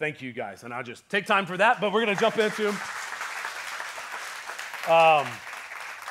[0.00, 0.64] Thank you guys.
[0.64, 2.68] And I'll just take time for that, but we're going to jump into.
[4.90, 5.26] Um,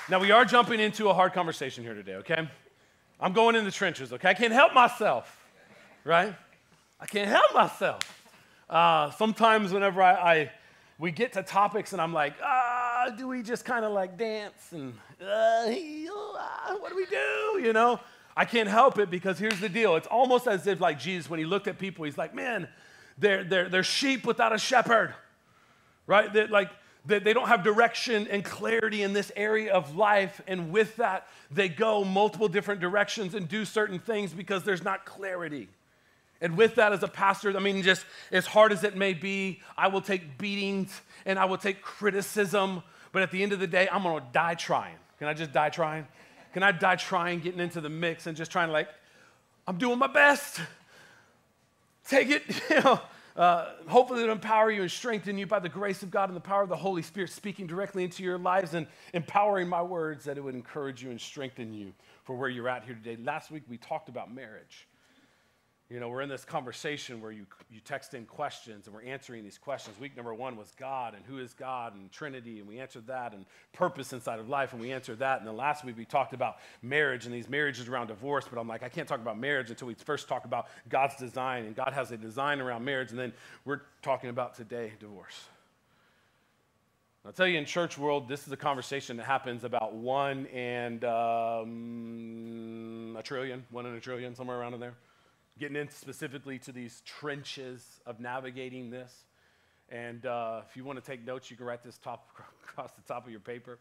[0.07, 2.47] now, we are jumping into a hard conversation here today, okay?
[3.19, 4.29] I'm going in the trenches, okay?
[4.29, 5.43] I can't help myself,
[6.03, 6.35] right?
[6.99, 8.01] I can't help myself.
[8.69, 10.51] Uh, sometimes, whenever I, I,
[10.99, 14.71] we get to topics and I'm like, ah, do we just kind of like dance
[14.71, 15.65] and uh,
[16.77, 17.65] what do we do?
[17.65, 17.99] You know,
[18.37, 19.95] I can't help it because here's the deal.
[19.95, 22.67] It's almost as if like Jesus, when he looked at people, he's like, man,
[23.19, 25.13] they're, they're, they're sheep without a shepherd,
[26.07, 26.31] right?
[26.31, 26.71] They're like,
[27.05, 30.41] they, they don't have direction and clarity in this area of life.
[30.47, 35.05] And with that, they go multiple different directions and do certain things because there's not
[35.05, 35.69] clarity.
[36.41, 39.61] And with that, as a pastor, I mean, just as hard as it may be,
[39.77, 42.81] I will take beatings and I will take criticism.
[43.11, 44.95] But at the end of the day, I'm gonna die trying.
[45.17, 46.07] Can I just die trying?
[46.53, 48.87] Can I die trying, getting into the mix and just trying to, like,
[49.67, 50.61] I'm doing my best.
[52.09, 52.99] Take it, you know.
[53.35, 56.41] Uh, hopefully, it'll empower you and strengthen you by the grace of God and the
[56.41, 60.37] power of the Holy Spirit speaking directly into your lives and empowering my words that
[60.37, 61.93] it would encourage you and strengthen you
[62.25, 63.15] for where you're at here today.
[63.23, 64.88] Last week, we talked about marriage.
[65.89, 69.43] You know, we're in this conversation where you, you text in questions and we're answering
[69.43, 69.99] these questions.
[69.99, 73.33] Week number one was God and who is God and Trinity, and we answered that,
[73.33, 75.39] and purpose inside of life, and we answered that.
[75.39, 78.67] And then last week we talked about marriage and these marriages around divorce, but I'm
[78.67, 81.93] like, I can't talk about marriage until we first talk about God's design, and God
[81.93, 83.33] has a design around marriage, and then
[83.65, 85.45] we're talking about today divorce.
[87.25, 91.03] I'll tell you in church world, this is a conversation that happens about one and
[91.03, 94.93] um, a trillion, one in a trillion, somewhere around in there
[95.59, 99.25] getting in specifically to these trenches of navigating this.
[99.89, 102.29] And uh, if you want to take notes, you can write this top
[102.63, 103.79] across the top of your paper.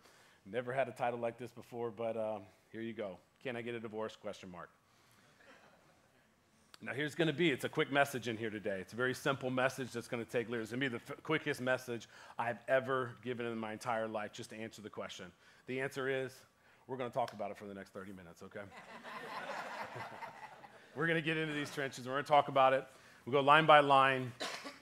[0.51, 3.19] Never had a title like this before, but um, here you go.
[3.43, 4.17] Can I get a divorce?
[4.17, 4.71] Question mark.
[6.81, 8.79] Now, here's going to be it's a quick message in here today.
[8.81, 10.63] It's a very simple message that's going to take literally.
[10.63, 14.33] It's going to be the f- quickest message I've ever given in my entire life
[14.33, 15.27] just to answer the question.
[15.67, 16.33] The answer is
[16.87, 18.61] we're going to talk about it for the next 30 minutes, okay?
[20.99, 22.09] We're going to get into these trenches.
[22.09, 22.85] We're going to talk about it.
[23.25, 24.33] We'll go line by line.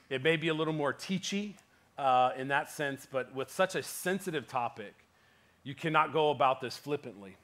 [0.09, 1.53] It may be a little more teachy
[1.95, 4.95] uh, in that sense, but with such a sensitive topic,
[5.61, 7.37] you cannot go about this flippantly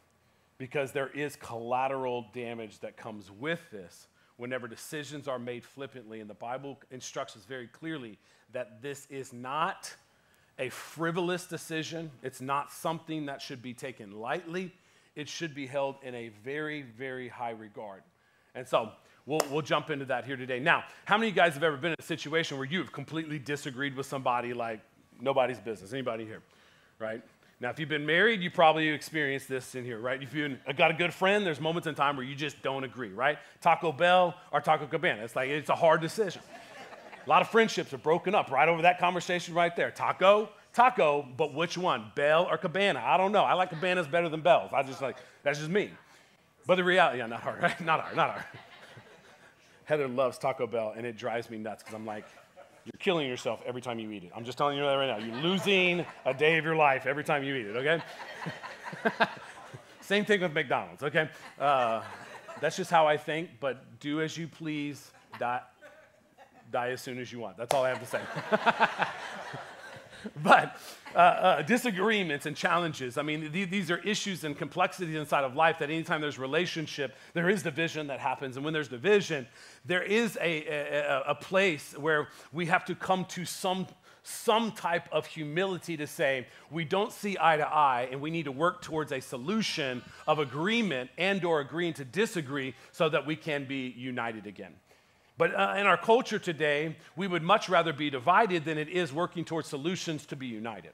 [0.58, 4.08] because there is collateral damage that comes with this
[4.38, 6.20] whenever decisions are made flippantly.
[6.20, 8.18] And the Bible instructs us very clearly
[8.54, 9.94] that this is not
[10.58, 14.74] a frivolous decision, it's not something that should be taken lightly.
[15.16, 18.02] It should be held in a very, very high regard.
[18.56, 18.92] And so
[19.26, 20.60] we'll, we'll jump into that here today.
[20.60, 23.40] Now, how many of you guys have ever been in a situation where you've completely
[23.40, 24.82] disagreed with somebody like
[25.20, 25.94] nobody's business?
[25.94, 26.42] Anybody here?
[27.00, 27.22] Right?
[27.60, 30.22] Now, if you've been married, you probably experienced this in here, right?
[30.22, 33.12] If you've got a good friend, there's moments in time where you just don't agree,
[33.12, 33.38] right?
[33.62, 35.24] Taco Bell or Taco Cabana.
[35.24, 36.42] It's like, it's a hard decision.
[37.26, 39.92] a lot of friendships are broken up right over that conversation right there.
[39.92, 42.12] Taco, taco, but which one?
[42.16, 43.02] Bell or Cabana?
[43.02, 43.44] I don't know.
[43.44, 44.72] I like Cabanas better than Bells.
[44.74, 45.92] I just like, that's just me.
[46.66, 47.82] But the reality, yeah, not her, right?
[47.82, 48.46] Not our, not our.
[49.86, 52.26] Heather loves Taco Bell, and it drives me nuts because I'm like,
[52.86, 54.32] you're killing yourself every time you eat it.
[54.36, 55.26] I'm just telling you that right now.
[55.26, 58.02] You're losing a day of your life every time you eat it, okay?
[60.02, 61.30] Same thing with McDonald's, okay?
[61.60, 62.02] Uh,
[62.60, 65.62] that's just how I think, but do as you please, die,
[66.72, 67.58] die as soon as you want.
[67.58, 68.22] That's all I have to say.
[70.44, 70.78] but
[71.16, 73.18] uh, uh, disagreements and challenges.
[73.18, 77.16] I mean, th- these are issues and complexities inside of life that anytime there's relationship,
[77.34, 78.56] there is division that happens.
[78.56, 79.48] And when there's division,
[79.86, 83.88] there is a, a, a place where we have to come to some
[84.26, 88.46] some type of humility to say we don't see eye to eye and we need
[88.46, 93.36] to work towards a solution of agreement and or agreeing to disagree so that we
[93.36, 94.74] can be united again
[95.38, 99.12] but uh, in our culture today, we would much rather be divided than it is
[99.12, 100.92] working towards solutions to be united.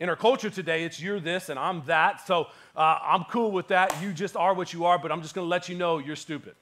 [0.00, 3.68] In our culture today, it's you're this and I'm that, so uh, I'm cool with
[3.68, 3.94] that.
[4.02, 6.54] You just are what you are, but I'm just gonna let you know you're stupid.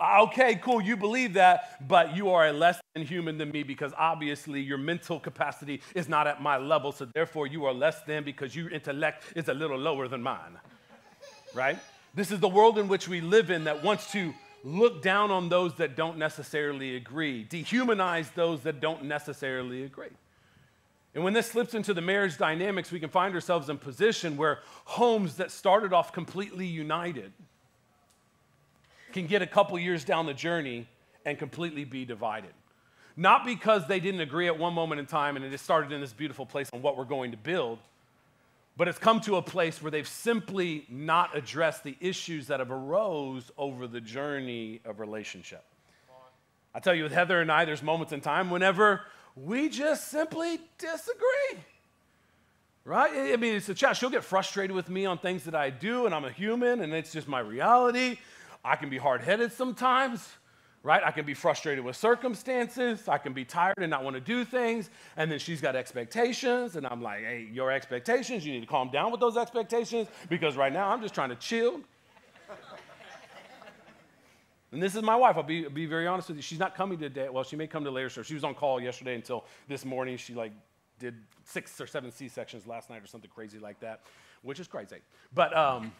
[0.00, 3.62] Uh, okay, cool, you believe that, but you are a less than human than me
[3.62, 8.02] because obviously your mental capacity is not at my level, so therefore you are less
[8.02, 10.58] than because your intellect is a little lower than mine.
[11.54, 11.78] Right?
[12.14, 15.48] This is the world in which we live in that wants to look down on
[15.48, 20.08] those that don't necessarily agree, dehumanize those that don't necessarily agree.
[21.14, 24.60] And when this slips into the marriage dynamics, we can find ourselves in position where
[24.84, 27.32] homes that started off completely united
[29.12, 30.88] can get a couple years down the journey
[31.26, 32.52] and completely be divided.
[33.14, 36.00] Not because they didn't agree at one moment in time and it just started in
[36.00, 37.78] this beautiful place on what we're going to build,
[38.76, 42.70] but it's come to a place where they've simply not addressed the issues that have
[42.70, 45.64] arose over the journey of relationship.
[46.74, 49.02] I tell you, with Heather and I, there's moments in time whenever
[49.36, 51.60] we just simply disagree.
[52.84, 53.32] Right?
[53.32, 53.96] I mean, it's a chat.
[53.96, 56.92] She'll get frustrated with me on things that I do, and I'm a human, and
[56.92, 58.18] it's just my reality.
[58.64, 60.28] I can be hard headed sometimes,
[60.82, 61.02] right?
[61.04, 63.08] I can be frustrated with circumstances.
[63.08, 64.90] I can be tired and not want to do things.
[65.16, 68.90] And then she's got expectations, and I'm like, hey, your expectations, you need to calm
[68.90, 71.80] down with those expectations because right now I'm just trying to chill.
[74.72, 75.36] and this is my wife.
[75.36, 76.42] I'll be, be very honest with you.
[76.42, 77.28] She's not coming today.
[77.28, 78.10] Well, she may come to later.
[78.10, 80.16] So she was on call yesterday until this morning.
[80.16, 80.52] She like
[80.98, 81.14] did
[81.44, 84.02] six or seven C sections last night or something crazy like that,
[84.42, 84.96] which is crazy.
[85.34, 85.92] But um,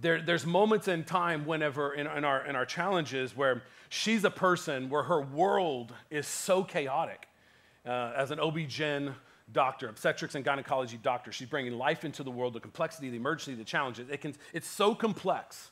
[0.00, 4.30] there, there's moments in time whenever in, in, our, in our challenges where she's a
[4.30, 7.28] person where her world is so chaotic.
[7.86, 9.14] Uh, as an OB-GYN
[9.52, 13.54] doctor, obstetrics and gynecology doctor, she's bringing life into the world, the complexity, the emergency,
[13.54, 14.08] the challenges.
[14.08, 15.70] It can, it's so complex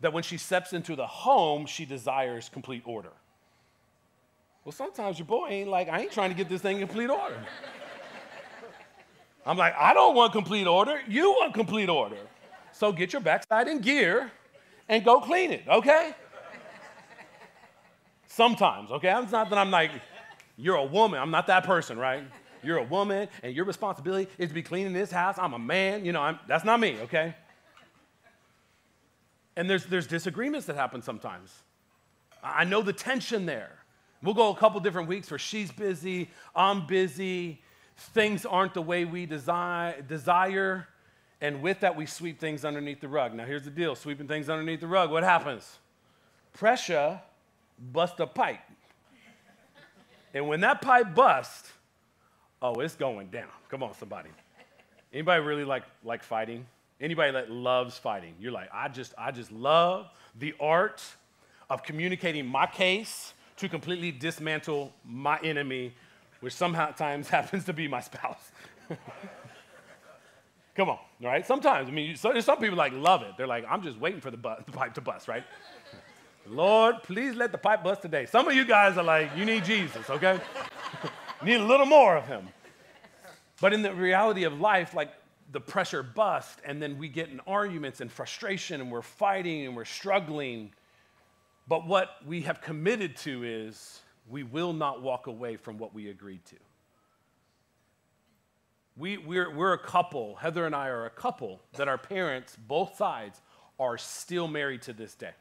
[0.00, 3.12] that when she steps into the home, she desires complete order.
[4.64, 7.10] Well, sometimes your boy ain't like, I ain't trying to get this thing in complete
[7.10, 7.36] order.
[9.46, 11.00] I'm like, I don't want complete order.
[11.08, 12.18] You want complete order.
[12.72, 14.30] So get your backside in gear
[14.88, 16.14] and go clean it, okay?
[18.26, 19.14] Sometimes, okay?
[19.22, 19.90] It's not that I'm like,
[20.56, 21.20] you're a woman.
[21.20, 22.24] I'm not that person, right?
[22.62, 25.36] You're a woman, and your responsibility is to be cleaning this house.
[25.38, 26.04] I'm a man.
[26.04, 27.34] You know, I'm, that's not me, okay?
[29.56, 31.52] And there's, there's disagreements that happen sometimes.
[32.42, 33.78] I know the tension there.
[34.22, 37.60] We'll go a couple different weeks where she's busy, I'm busy,
[37.96, 40.86] things aren't the way we desire, desire
[41.42, 43.34] and with that, we sweep things underneath the rug.
[43.34, 45.78] Now, here's the deal sweeping things underneath the rug, what happens?
[46.52, 47.20] Pressure
[47.92, 48.60] busts a pipe.
[50.32, 51.72] And when that pipe busts,
[52.62, 53.48] oh, it's going down.
[53.68, 54.30] Come on, somebody.
[55.12, 56.64] Anybody really like, like fighting?
[57.00, 58.34] Anybody that loves fighting?
[58.40, 60.08] You're like, I just, I just love
[60.38, 61.02] the art
[61.68, 65.92] of communicating my case to completely dismantle my enemy,
[66.38, 68.52] which sometimes happens to be my spouse.
[70.74, 71.46] Come on, right?
[71.46, 73.32] Sometimes, I mean, so, some people like love it.
[73.36, 75.44] They're like, I'm just waiting for the, bu- the pipe to bust, right?
[76.46, 78.26] Lord, please let the pipe bust today.
[78.26, 80.40] Some of you guys are like, you need Jesus, okay?
[81.44, 82.48] need a little more of him.
[83.60, 85.12] But in the reality of life, like
[85.52, 89.76] the pressure bust, and then we get in arguments and frustration, and we're fighting and
[89.76, 90.72] we're struggling.
[91.68, 96.08] But what we have committed to is we will not walk away from what we
[96.08, 96.56] agreed to.
[98.96, 102.96] We, we're, we're a couple, Heather and I are a couple that our parents, both
[102.96, 103.40] sides,
[103.80, 105.32] are still married to this day.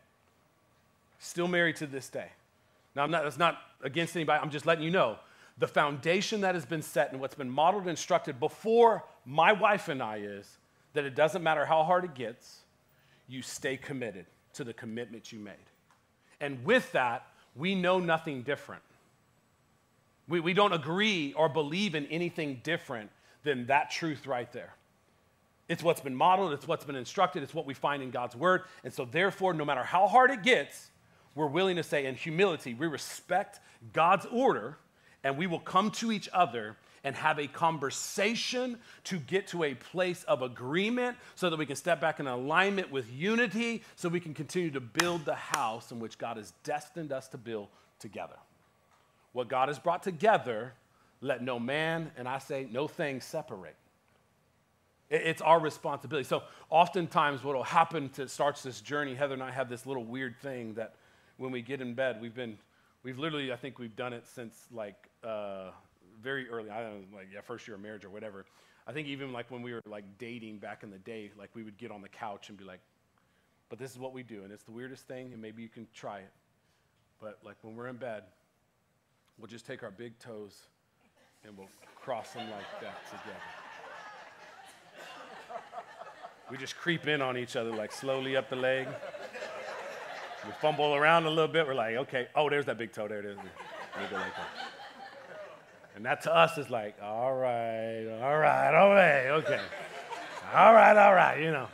[1.19, 2.29] Still married to this day.
[2.95, 5.17] Now, I'm not, that's not against anybody, I'm just letting you know
[5.57, 9.89] the foundation that has been set and what's been modeled and instructed before my wife
[9.89, 10.57] and I is
[10.93, 12.61] that it doesn't matter how hard it gets,
[13.27, 15.53] you stay committed to the commitment you made.
[16.39, 18.81] And with that, we know nothing different.
[20.27, 23.11] We, we don't agree or believe in anything different
[23.43, 24.73] than that truth right there.
[25.67, 28.63] It's what's been modeled, it's what's been instructed, it's what we find in God's word.
[28.83, 30.89] And so, therefore, no matter how hard it gets,
[31.33, 33.59] we're willing to say in humility, we respect
[33.93, 34.77] God's order
[35.23, 39.73] and we will come to each other and have a conversation to get to a
[39.73, 44.19] place of agreement so that we can step back in alignment with unity so we
[44.19, 48.35] can continue to build the house in which God has destined us to build together.
[49.33, 50.73] What God has brought together,
[51.21, 53.75] let no man, and I say no thing separate.
[55.09, 56.27] It's our responsibility.
[56.27, 60.05] So oftentimes what will happen to starts this journey, Heather and I have this little
[60.05, 60.95] weird thing that
[61.37, 62.57] when we get in bed, we've been,
[63.03, 65.71] we've literally, I think we've done it since like uh,
[66.21, 68.45] very early, I don't know, like yeah, first year of marriage or whatever.
[68.87, 71.63] I think even like when we were like dating back in the day, like we
[71.63, 72.79] would get on the couch and be like,
[73.69, 74.43] but this is what we do.
[74.43, 76.31] And it's the weirdest thing, and maybe you can try it.
[77.19, 78.23] But like when we're in bed,
[79.37, 80.67] we'll just take our big toes
[81.45, 83.37] and we'll cross them like that together.
[86.49, 88.87] We just creep in on each other, like slowly up the leg.
[90.45, 91.65] We fumble around a little bit.
[91.67, 93.07] We're like, okay, oh, there's that big toe.
[93.07, 93.37] There it is.
[93.37, 94.47] We go like that.
[95.95, 99.59] And that to us is like, all right, all right, all right, okay.
[100.53, 101.67] All right, all right, you know.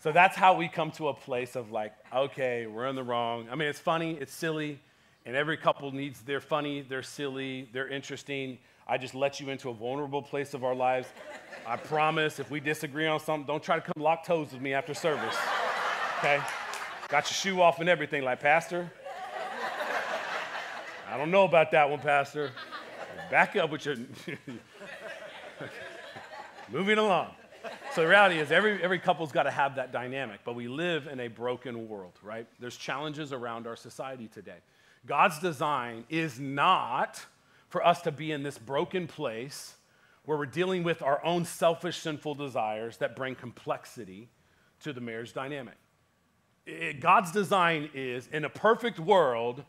[0.00, 3.48] So that's how we come to a place of like, okay, we're in the wrong.
[3.50, 4.80] I mean, it's funny, it's silly,
[5.26, 8.58] and every couple needs, they're funny, they're silly, they're interesting.
[8.86, 11.08] I just let you into a vulnerable place of our lives.
[11.66, 14.72] I promise, if we disagree on something, don't try to come lock toes with me
[14.72, 15.36] after service.
[16.18, 16.40] Okay?
[17.08, 18.90] Got your shoe off and everything, like, Pastor.
[21.10, 22.52] I don't know about that one, Pastor.
[23.30, 23.96] Back up with your.
[26.70, 27.30] Moving along.
[27.94, 31.06] So the reality is, every, every couple's got to have that dynamic, but we live
[31.06, 32.46] in a broken world, right?
[32.60, 34.58] There's challenges around our society today.
[35.06, 37.24] God's design is not
[37.68, 39.74] for us to be in this broken place
[40.24, 44.28] where we're dealing with our own selfish, sinful desires that bring complexity
[44.82, 45.74] to the marriage dynamic.
[46.66, 49.64] It, God's design is in a perfect world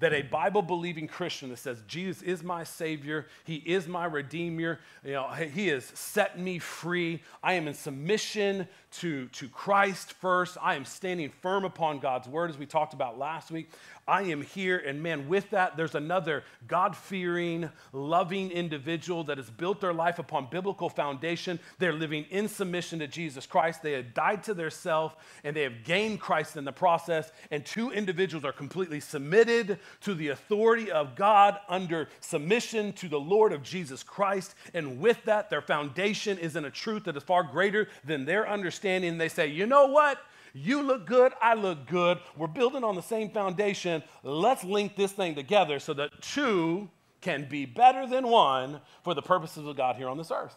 [0.00, 4.80] that a Bible believing Christian that says, Jesus is my Savior, He is my Redeemer,
[5.04, 7.22] you know, He has set me free.
[7.42, 10.56] I am in submission to, to Christ first.
[10.60, 13.70] I am standing firm upon God's word, as we talked about last week.
[14.10, 14.76] I am here.
[14.76, 20.18] And man, with that, there's another God fearing, loving individual that has built their life
[20.18, 21.60] upon biblical foundation.
[21.78, 23.82] They're living in submission to Jesus Christ.
[23.84, 25.14] They have died to their self
[25.44, 27.30] and they have gained Christ in the process.
[27.52, 33.20] And two individuals are completely submitted to the authority of God under submission to the
[33.20, 34.56] Lord of Jesus Christ.
[34.74, 38.48] And with that, their foundation is in a truth that is far greater than their
[38.48, 39.12] understanding.
[39.12, 40.18] And they say, you know what?
[40.52, 42.18] You look good, I look good.
[42.36, 44.02] We're building on the same foundation.
[44.22, 46.88] Let's link this thing together so that two
[47.20, 50.56] can be better than one for the purposes of God here on this earth.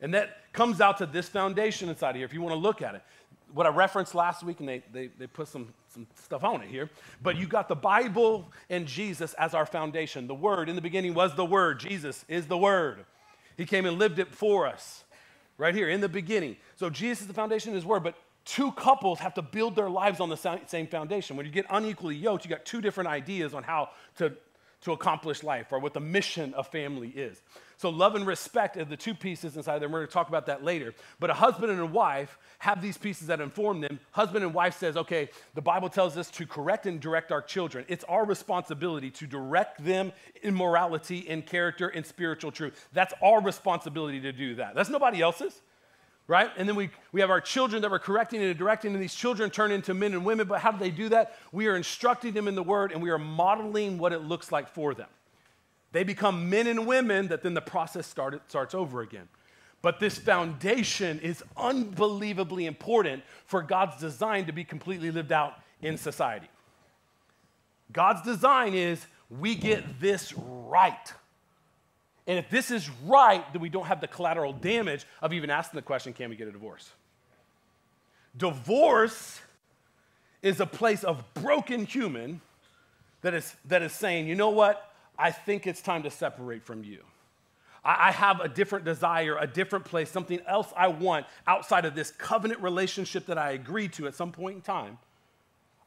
[0.00, 2.94] And that comes out to this foundation inside here, if you want to look at
[2.94, 3.02] it.
[3.52, 6.68] What I referenced last week, and they, they, they put some, some stuff on it
[6.68, 6.90] here,
[7.22, 10.26] but you got the Bible and Jesus as our foundation.
[10.26, 11.80] The Word in the beginning was the Word.
[11.80, 13.06] Jesus is the Word.
[13.56, 15.04] He came and lived it for us
[15.56, 16.56] right here in the beginning.
[16.76, 18.14] So Jesus is the foundation of His Word, but
[18.48, 21.36] two couples have to build their lives on the same foundation.
[21.36, 24.32] When you get unequally yoked, you got two different ideas on how to,
[24.82, 27.42] to accomplish life or what the mission of family is.
[27.76, 29.88] So, love and respect are the two pieces inside there.
[29.88, 30.94] We're going to talk about that later.
[31.20, 34.00] But a husband and a wife have these pieces that inform them.
[34.12, 37.84] Husband and wife says, okay, the Bible tells us to correct and direct our children.
[37.86, 40.10] It's our responsibility to direct them
[40.42, 42.88] in morality, in character, in spiritual truth.
[42.94, 44.74] That's our responsibility to do that.
[44.74, 45.60] That's nobody else's
[46.28, 46.50] right?
[46.56, 49.50] And then we, we have our children that we're correcting and directing, and these children
[49.50, 50.46] turn into men and women.
[50.46, 51.36] But how do they do that?
[51.50, 54.68] We are instructing them in the word, and we are modeling what it looks like
[54.68, 55.08] for them.
[55.90, 59.28] They become men and women that then the process started, starts over again.
[59.80, 65.96] But this foundation is unbelievably important for God's design to be completely lived out in
[65.96, 66.48] society.
[67.90, 71.12] God's design is we get this right.
[72.28, 75.78] And if this is right, then we don't have the collateral damage of even asking
[75.78, 76.90] the question can we get a divorce?
[78.36, 79.40] Divorce
[80.42, 82.42] is a place of broken human
[83.22, 84.92] that is, that is saying, you know what?
[85.18, 87.02] I think it's time to separate from you.
[87.82, 91.94] I, I have a different desire, a different place, something else I want outside of
[91.94, 94.98] this covenant relationship that I agreed to at some point in time.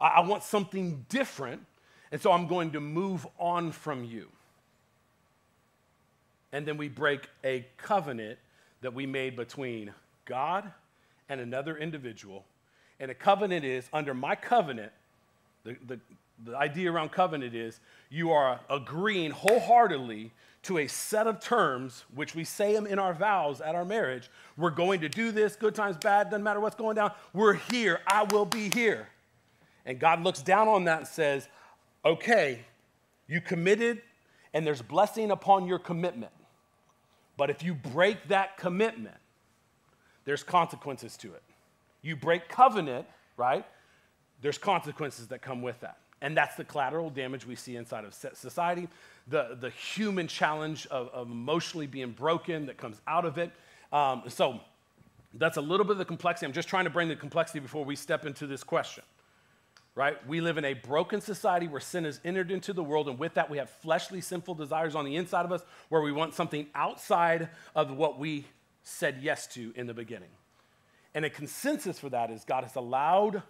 [0.01, 1.63] I, I want something different,
[2.11, 4.27] and so I'm going to move on from you
[6.51, 8.37] and then we break a covenant
[8.81, 9.93] that we made between
[10.25, 10.71] God
[11.29, 12.45] and another individual.
[12.99, 14.91] And a covenant is, under my covenant,
[15.63, 15.99] the, the,
[16.43, 17.79] the idea around covenant is
[18.09, 20.31] you are agreeing wholeheartedly
[20.63, 24.29] to a set of terms, which we say them in our vows at our marriage.
[24.57, 27.11] We're going to do this, good times, bad, doesn't matter what's going down.
[27.33, 28.01] We're here.
[28.05, 29.09] I will be here.
[29.85, 31.47] And God looks down on that and says,
[32.05, 32.59] okay,
[33.27, 34.01] you committed,
[34.53, 36.31] and there's blessing upon your commitment.
[37.41, 39.17] But if you break that commitment,
[40.25, 41.41] there's consequences to it.
[42.03, 43.65] You break covenant, right?
[44.43, 45.97] There's consequences that come with that.
[46.21, 48.87] And that's the collateral damage we see inside of society,
[49.27, 53.49] the, the human challenge of, of emotionally being broken that comes out of it.
[53.91, 54.59] Um, so
[55.33, 56.45] that's a little bit of the complexity.
[56.45, 59.03] I'm just trying to bring the complexity before we step into this question
[59.95, 60.25] right?
[60.27, 63.33] We live in a broken society where sin has entered into the world, and with
[63.33, 66.67] that, we have fleshly, sinful desires on the inside of us where we want something
[66.73, 68.45] outside of what we
[68.83, 70.29] said yes to in the beginning.
[71.13, 73.43] And a consensus for that is God has allowed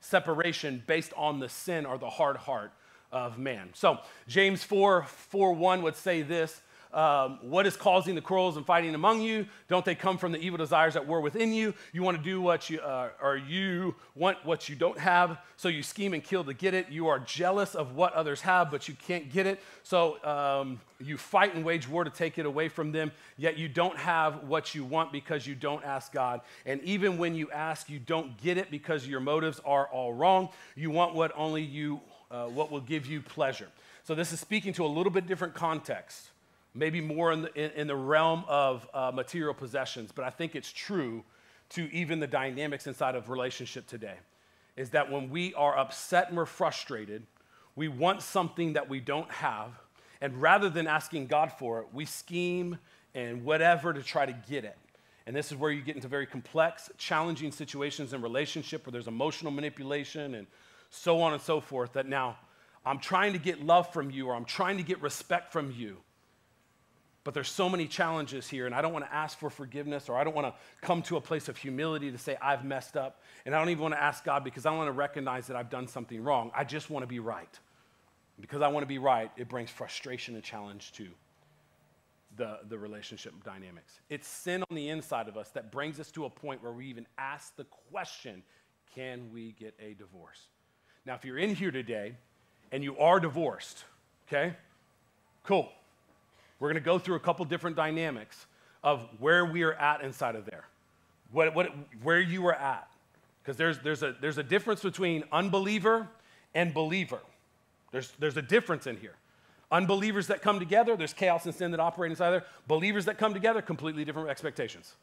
[0.00, 2.72] separation based on the sin or the hard heart
[3.12, 3.70] of man.
[3.74, 8.66] So, James 4 4 1 would say this um, what is causing the quarrels and
[8.66, 9.46] fighting among you?
[9.68, 11.72] Don't they come from the evil desires that were within you?
[11.92, 15.68] You want to do what you, uh, or you want what you don't have, so
[15.68, 16.90] you scheme and kill to get it.
[16.90, 19.60] You are jealous of what others have, but you can't get it.
[19.82, 23.68] So um, you fight and wage war to take it away from them, yet you
[23.68, 26.42] don't have what you want because you don't ask God.
[26.66, 30.50] And even when you ask, you don't get it because your motives are all wrong.
[30.76, 33.68] You want what only you, uh, what will give you pleasure.
[34.04, 36.31] So this is speaking to a little bit different context
[36.74, 40.54] maybe more in the, in, in the realm of uh, material possessions, but I think
[40.54, 41.24] it's true
[41.70, 44.16] to even the dynamics inside of relationship today.
[44.76, 47.26] Is that when we are upset and we're frustrated,
[47.76, 49.70] we want something that we don't have,
[50.20, 52.78] and rather than asking God for it, we scheme
[53.14, 54.76] and whatever to try to get it.
[55.26, 59.08] And this is where you get into very complex, challenging situations in relationship where there's
[59.08, 60.46] emotional manipulation and
[60.90, 61.92] so on and so forth.
[61.92, 62.38] That now
[62.84, 65.98] I'm trying to get love from you or I'm trying to get respect from you.
[67.24, 70.16] But there's so many challenges here, and I don't want to ask for forgiveness or
[70.16, 73.20] I don't want to come to a place of humility to say, I've messed up.
[73.46, 75.70] And I don't even want to ask God because I want to recognize that I've
[75.70, 76.50] done something wrong.
[76.54, 77.58] I just want to be right.
[78.40, 81.06] Because I want to be right, it brings frustration and challenge to
[82.36, 84.00] the, the relationship dynamics.
[84.08, 86.86] It's sin on the inside of us that brings us to a point where we
[86.86, 88.42] even ask the question
[88.94, 90.48] can we get a divorce?
[91.06, 92.14] Now, if you're in here today
[92.70, 93.84] and you are divorced,
[94.28, 94.54] okay,
[95.44, 95.70] cool.
[96.62, 98.46] We're going to go through a couple different dynamics
[98.84, 100.62] of where we are at inside of there,
[101.32, 102.88] what, what, where you are at.
[103.42, 106.06] Because there's, there's, a, there's a difference between unbeliever
[106.54, 107.18] and believer.
[107.90, 109.16] There's, there's a difference in here.
[109.72, 112.44] Unbelievers that come together, there's chaos and sin that operate inside there.
[112.68, 114.94] Believers that come together, completely different expectations.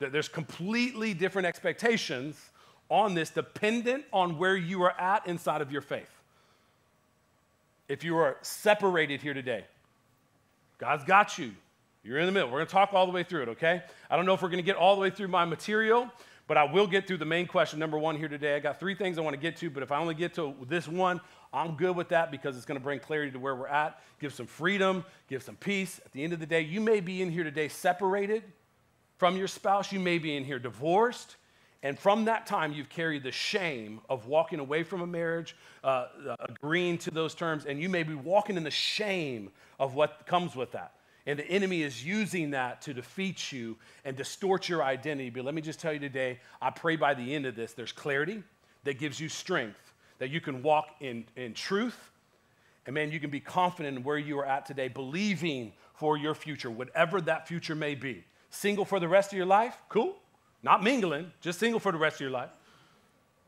[0.00, 2.50] There's completely different expectations
[2.90, 6.10] on this, dependent on where you are at inside of your faith.
[7.88, 9.64] If you are separated here today,
[10.78, 11.52] God's got you.
[12.02, 12.48] You're in the middle.
[12.48, 13.82] We're going to talk all the way through it, okay?
[14.08, 16.10] I don't know if we're going to get all the way through my material,
[16.46, 18.54] but I will get through the main question, number one, here today.
[18.54, 20.54] I got three things I want to get to, but if I only get to
[20.68, 21.20] this one,
[21.52, 24.32] I'm good with that because it's going to bring clarity to where we're at, give
[24.32, 26.00] some freedom, give some peace.
[26.04, 28.44] At the end of the day, you may be in here today separated
[29.16, 31.36] from your spouse, you may be in here divorced.
[31.86, 36.08] And from that time, you've carried the shame of walking away from a marriage, uh,
[36.28, 40.26] uh, agreeing to those terms, and you may be walking in the shame of what
[40.26, 40.94] comes with that.
[41.26, 45.30] And the enemy is using that to defeat you and distort your identity.
[45.30, 47.92] But let me just tell you today, I pray by the end of this, there's
[47.92, 48.42] clarity
[48.82, 52.10] that gives you strength, that you can walk in, in truth.
[52.86, 56.34] And man, you can be confident in where you are at today, believing for your
[56.34, 58.24] future, whatever that future may be.
[58.50, 59.76] Single for the rest of your life?
[59.88, 60.16] Cool.
[60.66, 62.50] Not mingling, just single for the rest of your life.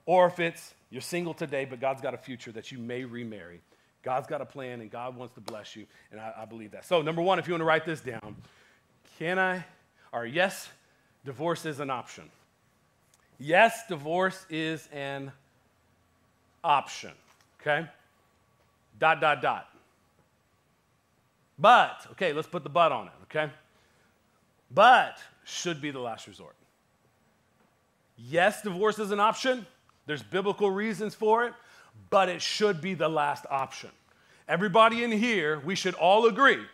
[0.06, 3.60] Or if it's you're single today, but God's got a future that you may remarry.
[4.04, 6.84] God's got a plan and God wants to bless you, and I, I believe that.
[6.84, 8.36] So, number one, if you want to write this down,
[9.18, 9.64] can I,
[10.12, 10.68] or yes,
[11.24, 12.30] divorce is an option.
[13.40, 15.32] Yes, divorce is an
[16.62, 17.10] option,
[17.60, 17.88] okay?
[19.00, 19.66] Dot, dot, dot.
[21.58, 23.52] But, okay, let's put the but on it, okay?
[24.70, 26.54] But should be the last resort.
[28.18, 29.64] Yes, divorce is an option.
[30.06, 31.54] There's biblical reasons for it,
[32.10, 33.90] but it should be the last option.
[34.48, 36.64] Everybody in here, we should all agree,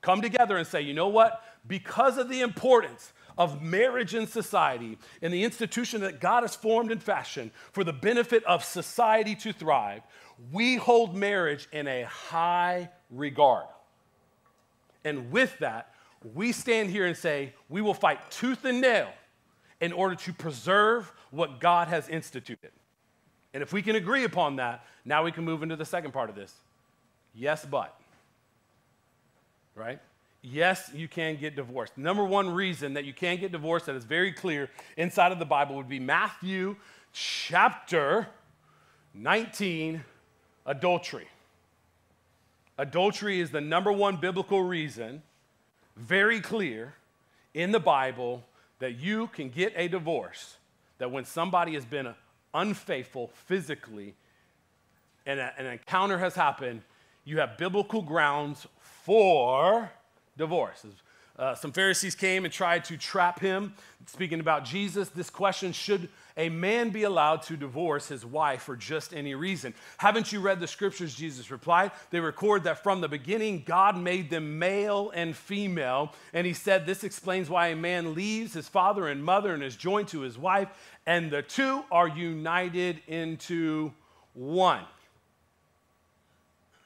[0.00, 1.44] come together and say, you know what?
[1.66, 6.90] Because of the importance of marriage in society and the institution that God has formed
[6.90, 10.02] and fashioned for the benefit of society to thrive,
[10.50, 13.66] we hold marriage in a high regard.
[15.04, 15.94] And with that,
[16.34, 19.08] we stand here and say, we will fight tooth and nail
[19.82, 22.70] in order to preserve what God has instituted.
[23.52, 26.30] And if we can agree upon that, now we can move into the second part
[26.30, 26.54] of this.
[27.34, 27.94] Yes, but.
[29.74, 29.98] Right?
[30.40, 31.98] Yes, you can get divorced.
[31.98, 35.44] Number one reason that you can't get divorced that is very clear inside of the
[35.44, 36.76] Bible would be Matthew
[37.12, 38.28] chapter
[39.14, 40.04] 19,
[40.64, 41.26] adultery.
[42.78, 45.22] Adultery is the number one biblical reason,
[45.96, 46.94] very clear
[47.52, 48.44] in the Bible,
[48.82, 50.56] that you can get a divorce.
[50.98, 52.12] That when somebody has been
[52.52, 54.16] unfaithful physically
[55.24, 56.82] and a, an encounter has happened,
[57.24, 59.88] you have biblical grounds for
[60.36, 60.84] divorce.
[61.38, 63.74] Uh, some Pharisees came and tried to trap him.
[64.06, 68.76] Speaking about Jesus, this question should a man be allowed to divorce his wife for
[68.76, 69.74] just any reason?
[69.98, 71.14] Haven't you read the scriptures?
[71.14, 71.92] Jesus replied.
[72.10, 76.12] They record that from the beginning, God made them male and female.
[76.32, 79.76] And he said, This explains why a man leaves his father and mother and is
[79.76, 80.68] joined to his wife,
[81.06, 83.92] and the two are united into
[84.34, 84.82] one.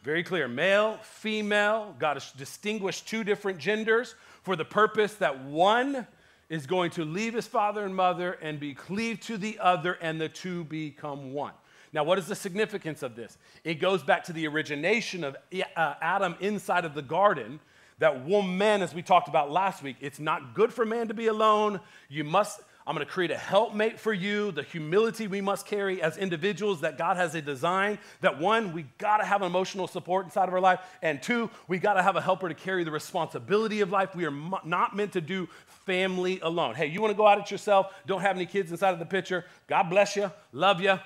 [0.06, 1.96] Very clear male, female.
[1.98, 4.14] God has distinguished two different genders
[4.44, 6.06] for the purpose that one
[6.48, 10.20] is going to leave his father and mother and be cleaved to the other, and
[10.20, 11.54] the two become one.
[11.92, 13.36] Now, what is the significance of this?
[13.64, 17.58] It goes back to the origination of uh, Adam inside of the garden.
[17.98, 21.26] That woman, as we talked about last week, it's not good for man to be
[21.26, 21.80] alone.
[22.08, 26.00] You must I'm going to create a helpmate for you, the humility we must carry
[26.00, 27.98] as individuals that God has a design.
[28.20, 30.78] That one, we got to have emotional support inside of our life.
[31.02, 34.14] And two, we got to have a helper to carry the responsibility of life.
[34.14, 35.48] We are not meant to do
[35.84, 36.76] family alone.
[36.76, 37.92] Hey, you want to go out at yourself?
[38.06, 39.44] Don't have any kids inside of the picture.
[39.66, 41.00] God bless you, love you.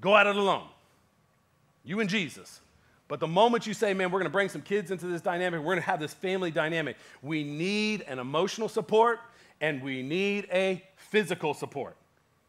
[0.00, 0.66] Go at it alone.
[1.84, 2.60] You and Jesus.
[3.06, 5.60] But the moment you say, man, we're going to bring some kids into this dynamic,
[5.60, 9.20] we're going to have this family dynamic, we need an emotional support
[9.60, 11.96] and we need a physical support.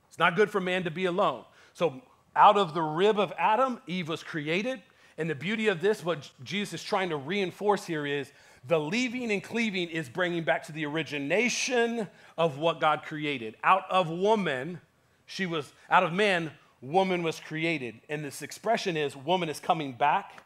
[0.08, 1.44] It's not good for man to be alone.
[1.74, 2.02] So
[2.36, 4.82] Out of the rib of Adam, Eve was created.
[5.18, 8.32] And the beauty of this, what Jesus is trying to reinforce here is
[8.68, 13.56] the leaving and cleaving is bringing back to the origination of what God created.
[13.64, 14.80] Out of woman,
[15.26, 17.96] she was, out of man, woman was created.
[18.08, 20.44] And this expression is woman is coming back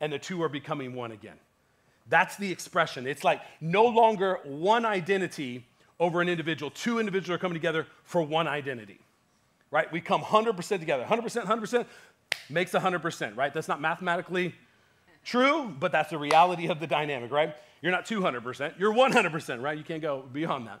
[0.00, 1.36] and the two are becoming one again.
[2.08, 3.06] That's the expression.
[3.06, 5.66] It's like no longer one identity
[6.00, 6.70] over an individual.
[6.70, 8.98] Two individuals are coming together for one identity,
[9.70, 9.90] right?
[9.92, 11.04] We come 100% together.
[11.04, 11.86] 100%, 100%
[12.50, 13.52] makes 100%, right?
[13.52, 14.54] That's not mathematically
[15.24, 17.54] true, but that's the reality of the dynamic, right?
[17.80, 19.76] You're not 200%, you're 100%, right?
[19.76, 20.80] You can't go beyond that.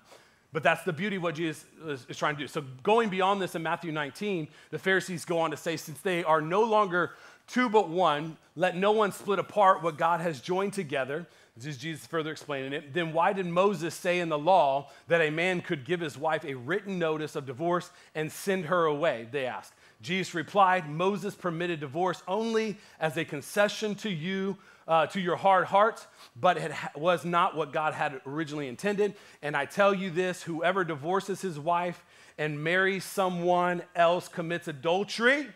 [0.52, 2.46] But that's the beauty of what Jesus is, is, trying to do.
[2.46, 6.22] So, going beyond this in Matthew 19, the Pharisees go on to say, since they
[6.22, 7.10] are no longer
[7.48, 11.26] two but one, let no one split apart what God has joined together.
[11.56, 12.92] This is Jesus further explaining it.
[12.92, 16.44] Then why did Moses say in the law that a man could give his wife
[16.44, 19.28] a written notice of divorce and send her away?
[19.30, 19.72] They asked.
[20.02, 24.56] Jesus replied, Moses permitted divorce only as a concession to you,
[24.88, 29.14] uh, to your hard hearts, but it was not what God had originally intended.
[29.40, 32.04] And I tell you this whoever divorces his wife
[32.36, 35.46] and marries someone else commits adultery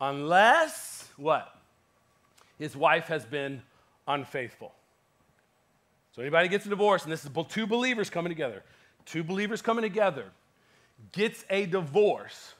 [0.00, 1.61] unless what?
[2.62, 3.60] His wife has been
[4.06, 4.72] unfaithful.
[6.14, 8.62] So anybody gets a divorce, and this is two believers coming together,
[9.04, 10.26] two believers coming together,
[11.10, 12.54] gets a divorce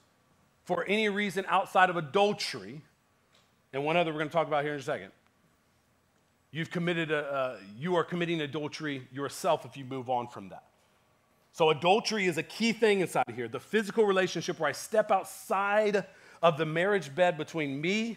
[0.65, 2.81] for any reason outside of adultery,
[3.73, 5.13] and one other we're going to talk about here in a second.
[6.51, 10.65] You've committed a, uh, you are committing adultery yourself if you move on from that.
[11.53, 13.47] So adultery is a key thing inside of here.
[13.47, 16.07] The physical relationship where I step outside
[16.43, 18.17] of the marriage bed between me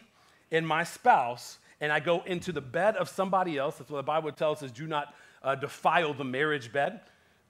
[0.52, 3.78] and my spouse, and I go into the bed of somebody else.
[3.78, 7.02] That's what the Bible tells us do not uh, defile the marriage bed.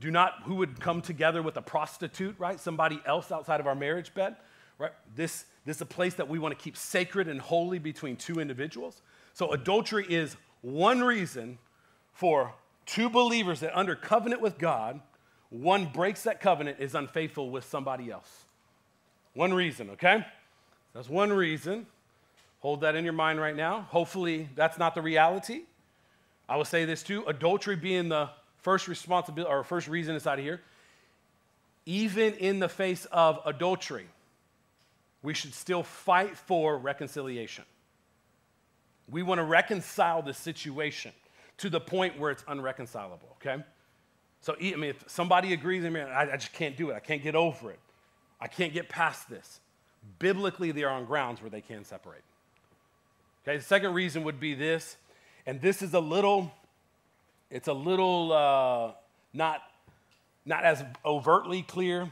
[0.02, 2.60] Do not, who would come together with a prostitute, right?
[2.60, 4.36] Somebody else outside of our marriage bed,
[4.78, 4.92] right?
[5.16, 8.40] This, this is a place that we want to keep sacred and holy between two
[8.40, 9.02] individuals.
[9.34, 11.60] So, adultery is one reason
[12.12, 12.54] for
[12.86, 15.00] two believers that under covenant with God,
[15.50, 18.46] one breaks that covenant, is unfaithful with somebody else.
[19.34, 20.26] One reason, okay?
[20.94, 21.88] That's one reason.
[22.66, 23.82] Hold that in your mind right now.
[23.92, 25.66] Hopefully, that's not the reality.
[26.50, 30.46] I will say this too adultery being the first responsibility or first reason inside of
[30.46, 30.62] here.
[31.86, 34.08] Even in the face of adultery,
[35.22, 37.66] we should still fight for reconciliation.
[39.12, 41.12] We want to reconcile the situation
[41.58, 43.64] to the point where it's unreconcilable, okay?
[44.42, 46.96] So, I mean, if somebody agrees, I mean, I, I just can't do it.
[46.96, 47.80] I can't get over it.
[48.42, 49.60] I can't get past this
[50.18, 52.24] biblically they are on grounds where they can separate.
[53.48, 54.98] Okay, the second reason would be this,
[55.46, 56.52] and this is a little,
[57.52, 58.94] it's a little uh,
[59.34, 59.62] not,
[60.48, 62.12] not as overtly clear,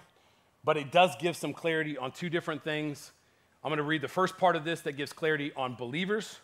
[0.64, 3.14] but it does give some clarity on two different things.
[3.64, 6.38] I'm going to read the first part of this that gives clarity on believers.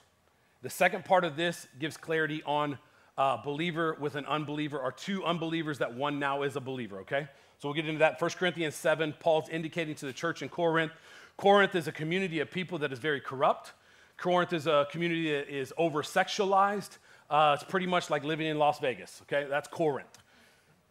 [0.63, 2.80] The second part of this gives clarity on
[3.15, 7.28] a believer with an unbeliever, or two unbelievers that one now is a believer, okay?
[7.60, 8.19] So we'll get into that.
[8.19, 10.93] 1 Corinthians 7, Paul's indicating to the church in Corinth
[11.38, 13.71] Corinth is a community of people that is very corrupt.
[14.19, 16.97] Corinth is a community that is over sexualized.
[17.29, 19.47] Uh, it's pretty much like living in Las Vegas, okay?
[19.49, 20.17] That's Corinth.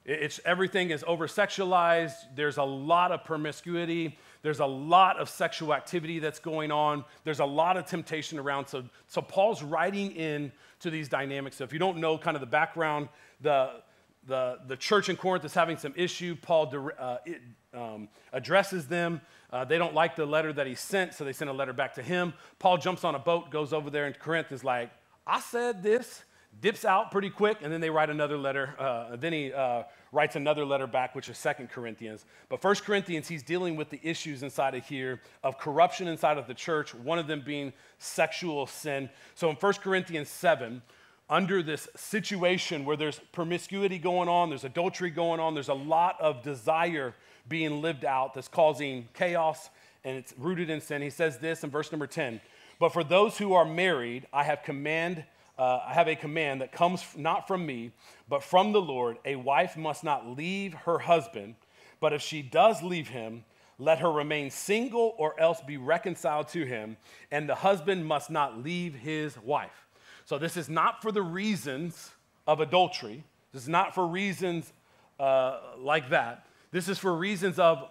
[0.04, 2.14] It's, everything is over sexualized.
[2.34, 4.16] There's a lot of promiscuity.
[4.40, 7.04] There's a lot of sexual activity that's going on.
[7.24, 8.68] There's a lot of temptation around.
[8.68, 11.56] So, so Paul's writing in to these dynamics.
[11.56, 13.10] So if you don't know kind of the background,
[13.42, 13.82] the,
[14.26, 16.34] the, the church in Corinth is having some issue.
[16.40, 17.42] Paul uh, it,
[17.74, 19.20] um, addresses them.
[19.50, 21.94] Uh, they don't like the letter that he sent, so they send a letter back
[21.94, 22.34] to him.
[22.58, 24.90] Paul jumps on a boat, goes over there in Corinth, is like,
[25.26, 26.24] I said this,
[26.61, 28.74] dips out pretty quick, and then they write another letter.
[28.78, 32.24] Uh, then he uh, writes another letter back, which is Second Corinthians.
[32.48, 36.46] But First Corinthians, he's dealing with the issues inside of here of corruption inside of
[36.46, 39.08] the church, one of them being sexual sin.
[39.34, 40.82] So in First Corinthians 7,
[41.30, 46.20] under this situation where there's promiscuity going on, there's adultery going on, there's a lot
[46.20, 47.14] of desire
[47.48, 49.70] being lived out that's causing chaos
[50.04, 51.02] and it's rooted in sin.
[51.02, 52.40] He says this in verse number 10
[52.78, 55.24] But for those who are married, I have command.
[55.58, 57.90] Uh, I have a command that comes not from me,
[58.28, 59.18] but from the Lord.
[59.24, 61.56] A wife must not leave her husband,
[61.98, 63.44] but if she does leave him,
[63.80, 66.96] let her remain single or else be reconciled to him,
[67.32, 69.88] and the husband must not leave his wife.
[70.28, 72.10] So, this is not for the reasons
[72.46, 73.24] of adultery.
[73.50, 74.70] This is not for reasons
[75.18, 76.46] uh, like that.
[76.70, 77.88] This is for reasons of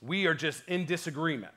[0.00, 1.52] we are just in disagreement.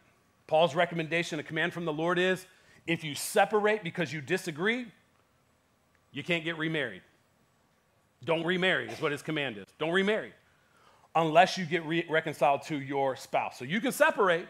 [0.48, 2.48] Paul's recommendation, a command from the Lord is
[2.88, 4.88] if you separate because you disagree,
[6.12, 7.04] you can't get remarried.
[8.24, 9.66] Don't remarry, is what his command is.
[9.78, 10.34] Don't remarry
[11.14, 13.60] unless you get re- reconciled to your spouse.
[13.60, 14.48] So you can separate,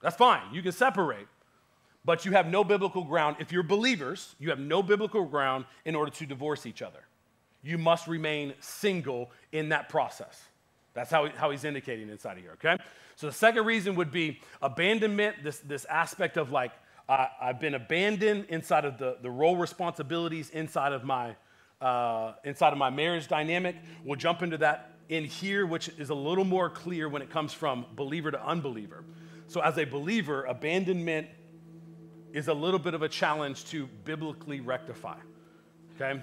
[0.00, 0.54] That's fine.
[0.54, 1.26] You can separate.
[2.04, 3.36] But you have no biblical ground.
[3.38, 7.00] If you're believers, you have no biblical ground in order to divorce each other.
[7.62, 10.42] You must remain single in that process.
[10.92, 12.76] That's how, how he's indicating inside of here, okay?
[13.16, 16.72] So the second reason would be abandonment, this, this aspect of like,
[17.08, 21.36] uh, I've been abandoned inside of the, the role responsibilities inside of my
[21.80, 23.76] uh, inside of my marriage dynamic.
[24.04, 27.52] We'll jump into that in here, which is a little more clear when it comes
[27.52, 29.04] from believer to unbeliever.
[29.48, 31.28] So, as a believer, abandonment
[32.34, 35.16] is a little bit of a challenge to biblically rectify.
[35.94, 36.20] Okay?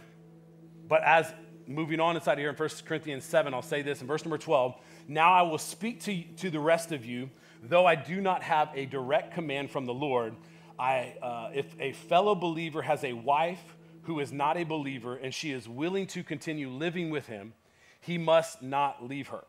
[0.88, 1.34] But as
[1.66, 4.76] moving on inside here in 1 Corinthians 7, I'll say this in verse number 12
[5.08, 7.30] Now I will speak to, to the rest of you,
[7.64, 10.36] though I do not have a direct command from the Lord.
[10.78, 15.34] I, uh, if a fellow believer has a wife who is not a believer and
[15.34, 17.54] she is willing to continue living with him,
[18.02, 19.46] he must not leave her.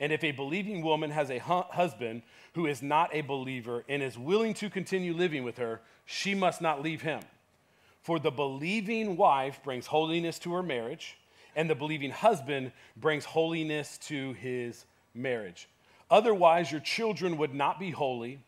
[0.00, 2.22] And if a believing woman has a hu- husband
[2.54, 6.60] who is not a believer and is willing to continue living with her, she must
[6.60, 7.20] not leave him.
[8.02, 11.16] For the believing wife brings holiness to her marriage,
[11.54, 14.84] and the believing husband brings holiness to his
[15.14, 15.68] marriage.
[16.10, 18.40] Otherwise, your children would not be holy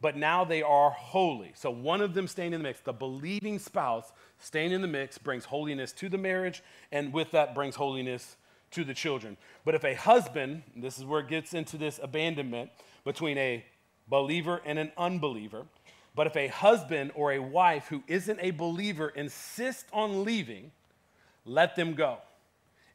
[0.00, 1.52] but now they are holy.
[1.54, 2.80] So one of them staying in the mix.
[2.80, 7.54] The believing spouse staying in the mix brings holiness to the marriage, and with that
[7.54, 8.36] brings holiness
[8.70, 9.36] to the children.
[9.64, 12.70] But if a husband, this is where it gets into this abandonment
[13.04, 13.64] between a
[14.08, 15.66] believer and an unbeliever,
[16.14, 20.72] but if a husband or a wife who isn't a believer insists on leaving,
[21.44, 22.18] let them go.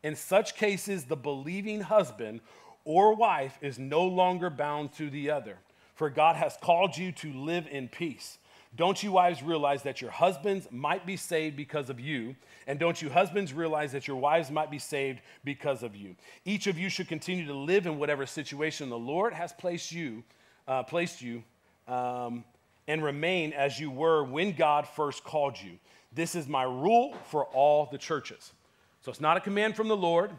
[0.04, 2.41] In such cases, the believing husband
[2.84, 5.58] or wife is no longer bound to the other
[5.96, 8.38] for God has called you to live in peace.
[8.76, 12.36] Don't you wives realize that your husbands might be saved because of you?
[12.68, 16.16] And don't you husbands realize that your wives might be saved because of you?
[16.44, 20.24] Each of you should continue to live in whatever situation the Lord has placed you,
[20.68, 21.44] uh, placed you,
[21.88, 22.44] um,
[22.88, 25.78] and remain as you were when God first called you.
[26.14, 28.54] This is my rule for all the churches.
[29.02, 30.32] So it's not a command from the Lord.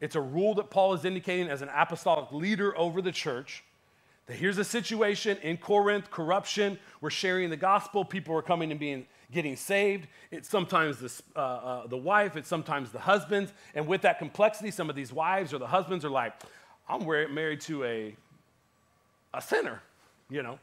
[0.00, 3.64] It's a rule that Paul is indicating as an apostolic leader over the church.
[4.28, 6.78] Here's a situation in Corinth, corruption.
[7.02, 8.04] We're sharing the gospel.
[8.04, 10.06] People are coming and being getting saved.
[10.30, 13.52] It's sometimes the, uh, uh, the wife, it's sometimes the husbands.
[13.74, 16.32] And with that complexity, some of these wives or the husbands are like,
[16.88, 18.16] I'm married to a,
[19.34, 19.82] a sinner,
[20.30, 20.58] you know.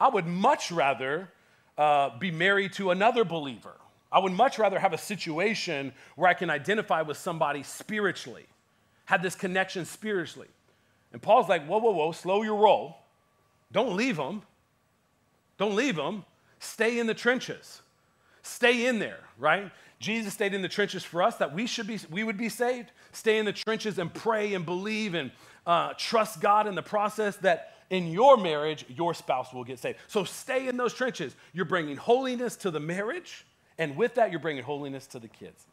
[0.00, 1.28] I would much rather
[1.76, 3.74] uh, be married to another believer.
[4.10, 8.46] I would much rather have a situation where I can identify with somebody spiritually,
[9.06, 10.48] have this connection spiritually.
[11.12, 12.96] And Paul's like, whoa, whoa, whoa, slow your roll.
[13.70, 14.42] Don't leave them.
[15.58, 16.24] Don't leave them.
[16.58, 17.82] Stay in the trenches.
[18.42, 19.70] Stay in there, right?
[20.00, 22.90] Jesus stayed in the trenches for us that we should be, we would be saved.
[23.12, 25.30] Stay in the trenches and pray and believe and
[25.66, 29.98] uh, trust God in the process that in your marriage, your spouse will get saved.
[30.08, 31.36] So stay in those trenches.
[31.52, 33.44] You're bringing holiness to the marriage,
[33.78, 35.66] and with that, you're bringing holiness to the kids.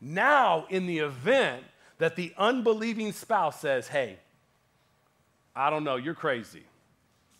[0.00, 1.64] Now, in the event
[1.98, 4.18] that the unbelieving spouse says, hey,
[5.56, 6.62] I don't know, you're crazy.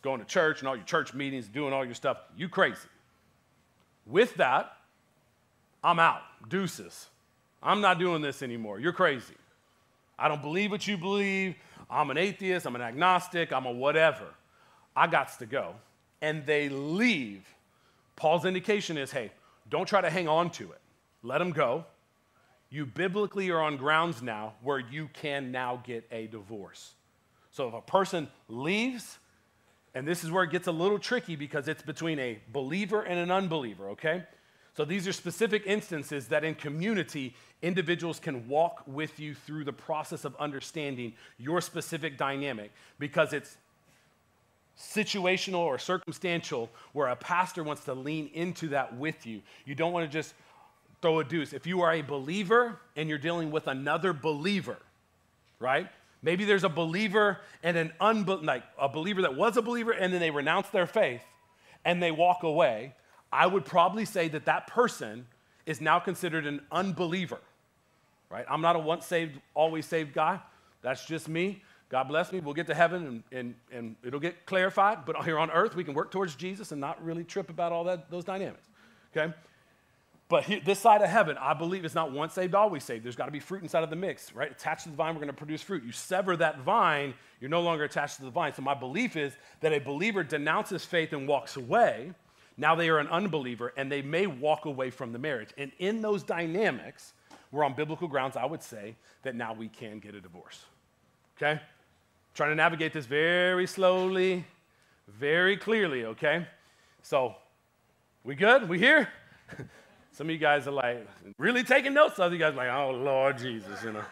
[0.00, 2.88] Going to church and all your church meetings, doing all your stuff, you crazy.
[4.06, 4.72] With that,
[5.84, 6.22] I'm out.
[6.48, 7.08] Deuces.
[7.62, 8.80] I'm not doing this anymore.
[8.80, 9.34] You're crazy.
[10.18, 11.56] I don't believe what you believe.
[11.90, 12.66] I'm an atheist.
[12.66, 13.52] I'm an agnostic.
[13.52, 14.24] I'm a whatever.
[14.94, 15.74] I got to go.
[16.22, 17.44] And they leave.
[18.14, 19.30] Paul's indication is hey,
[19.68, 20.80] don't try to hang on to it.
[21.22, 21.84] Let them go.
[22.70, 26.94] You biblically are on grounds now where you can now get a divorce.
[27.56, 29.18] So if a person leaves,
[29.94, 33.18] and this is where it gets a little tricky because it's between a believer and
[33.18, 34.24] an unbeliever, okay?
[34.76, 39.72] So these are specific instances that in community, individuals can walk with you through the
[39.72, 43.56] process of understanding your specific dynamic because it's
[44.78, 49.40] situational or circumstantial where a pastor wants to lean into that with you.
[49.64, 50.34] You don't want to just
[51.00, 51.54] throw a deuce.
[51.54, 54.76] If you are a believer and you're dealing with another believer,
[55.58, 55.88] right?
[56.22, 60.12] Maybe there's a believer and an unbeliever, like a believer that was a believer and
[60.12, 61.22] then they renounce their faith
[61.84, 62.94] and they walk away.
[63.32, 65.26] I would probably say that that person
[65.66, 67.40] is now considered an unbeliever,
[68.30, 68.44] right?
[68.48, 70.40] I'm not a once saved, always saved guy.
[70.82, 71.62] That's just me.
[71.88, 72.40] God bless me.
[72.40, 75.04] We'll get to heaven and, and, and it'll get clarified.
[75.04, 77.84] But here on earth, we can work towards Jesus and not really trip about all
[77.84, 78.68] that, those dynamics,
[79.16, 79.32] okay?
[80.28, 83.04] But this side of heaven, I believe it's not once saved, always saved.
[83.04, 84.50] There's got to be fruit inside of the mix, right?
[84.50, 85.84] Attached to the vine, we're going to produce fruit.
[85.84, 88.52] You sever that vine, you're no longer attached to the vine.
[88.52, 92.10] So my belief is that a believer denounces faith and walks away.
[92.56, 95.50] Now they are an unbeliever and they may walk away from the marriage.
[95.58, 97.12] And in those dynamics,
[97.52, 100.64] we're on biblical grounds, I would say, that now we can get a divorce.
[101.36, 101.60] Okay?
[102.34, 104.44] Trying to navigate this very slowly,
[105.06, 106.46] very clearly, okay?
[107.02, 107.36] So,
[108.24, 108.68] we good?
[108.68, 109.08] We here?
[110.16, 112.18] Some of you guys are like, really taking notes?
[112.18, 114.02] Of you guys are like, oh, Lord Jesus, you know.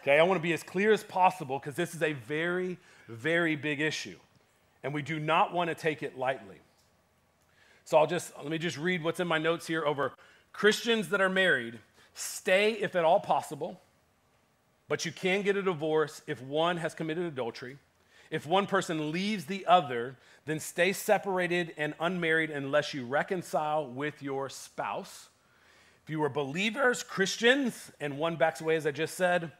[0.00, 3.56] Okay, I want to be as clear as possible because this is a very, very
[3.56, 4.14] big issue.
[4.84, 6.54] And we do not want to take it lightly.
[7.84, 10.12] So I'll just, let me just read what's in my notes here over
[10.52, 11.80] Christians that are married.
[12.14, 13.80] Stay if at all possible,
[14.86, 17.76] but you can get a divorce if one has committed adultery.
[18.30, 24.22] If one person leaves the other, then stay separated and unmarried unless you reconcile with
[24.22, 25.28] your spouse.
[26.02, 29.52] If you are believers, Christians, and one backs away, as I just said,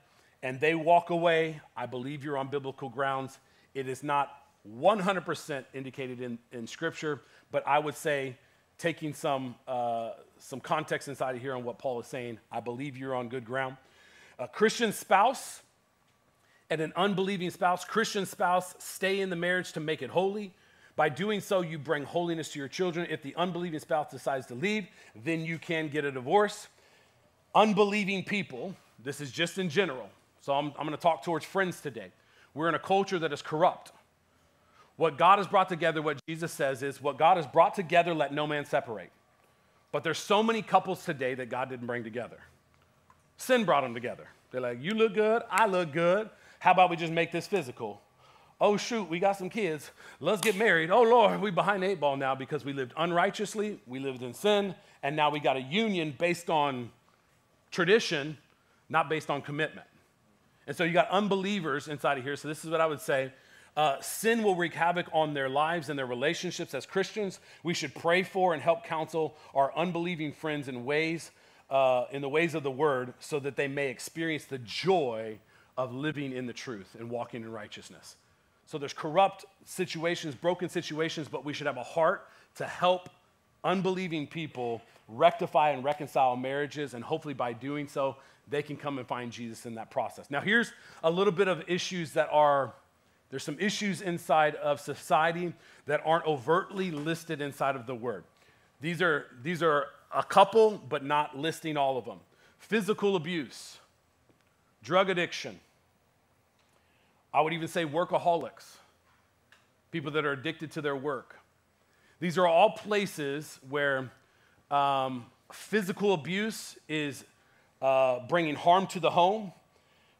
[0.42, 3.38] and they walk away, I believe you're on biblical grounds.
[3.74, 4.30] It is not
[4.68, 8.36] 100% indicated in, in Scripture, but I would say,
[8.78, 12.96] taking some, uh, some context inside of here on what Paul is saying, I believe
[12.96, 13.76] you're on good ground.
[14.40, 15.62] A Christian spouse
[16.68, 20.52] and an unbelieving spouse, Christian spouse, stay in the marriage to make it holy.
[20.94, 23.06] By doing so, you bring holiness to your children.
[23.08, 24.86] If the unbelieving spouse decides to leave,
[25.24, 26.68] then you can get a divorce.
[27.54, 30.08] Unbelieving people, this is just in general,
[30.40, 32.12] so I'm, I'm going to talk towards friends today.
[32.54, 33.92] We're in a culture that is corrupt.
[34.96, 38.32] What God has brought together, what Jesus says is, what God has brought together, let
[38.32, 39.10] no man separate.
[39.90, 42.38] But there's so many couples today that God didn't bring together.
[43.38, 44.28] Sin brought them together.
[44.50, 46.28] They're like, you look good, I look good.
[46.58, 48.00] How about we just make this physical?
[48.62, 49.90] Oh, shoot, we got some kids.
[50.20, 50.92] Let's get married.
[50.92, 54.76] Oh, Lord, we behind eight ball now because we lived unrighteously, we lived in sin,
[55.02, 56.92] and now we got a union based on
[57.72, 58.38] tradition,
[58.88, 59.88] not based on commitment.
[60.68, 62.36] And so you got unbelievers inside of here.
[62.36, 63.32] So this is what I would say.
[63.76, 67.40] Uh, sin will wreak havoc on their lives and their relationships as Christians.
[67.64, 71.32] We should pray for and help counsel our unbelieving friends in ways,
[71.68, 75.40] uh, in the ways of the word, so that they may experience the joy
[75.76, 78.14] of living in the truth and walking in righteousness.
[78.66, 83.08] So there's corrupt situations, broken situations, but we should have a heart to help
[83.64, 88.16] unbelieving people rectify and reconcile marriages, and hopefully by doing so,
[88.48, 90.30] they can come and find Jesus in that process.
[90.30, 90.72] Now, here's
[91.02, 92.72] a little bit of issues that are,
[93.30, 95.52] there's some issues inside of society
[95.86, 98.24] that aren't overtly listed inside of the word.
[98.80, 102.18] These are, these are a couple, but not listing all of them.
[102.58, 103.78] Physical abuse,
[104.82, 105.60] drug addiction,
[107.34, 108.76] I would even say workaholics,
[109.90, 111.38] people that are addicted to their work.
[112.20, 114.12] These are all places where
[114.70, 117.24] um, physical abuse is
[117.80, 119.52] uh, bringing harm to the home,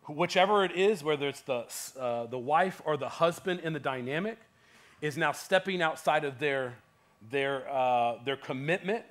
[0.09, 1.65] whichever it is, whether it's the,
[1.99, 4.39] uh, the wife or the husband in the dynamic,
[5.01, 6.75] is now stepping outside of their,
[7.31, 9.05] their, uh, their commitment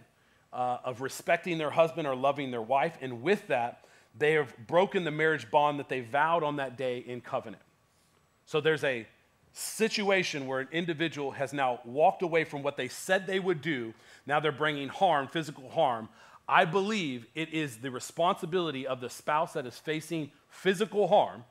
[0.52, 2.98] uh, of respecting their husband or loving their wife.
[3.00, 3.86] And with that,
[4.18, 7.62] they have broken the marriage bond that they vowed on that day in covenant.
[8.46, 9.08] So there's a
[9.54, 13.94] situation where an individual has now walked away from what they said they would do.
[14.26, 16.10] Now they're bringing harm, physical harm,
[16.52, 21.46] I believe it is the responsibility of the spouse that is facing physical harm.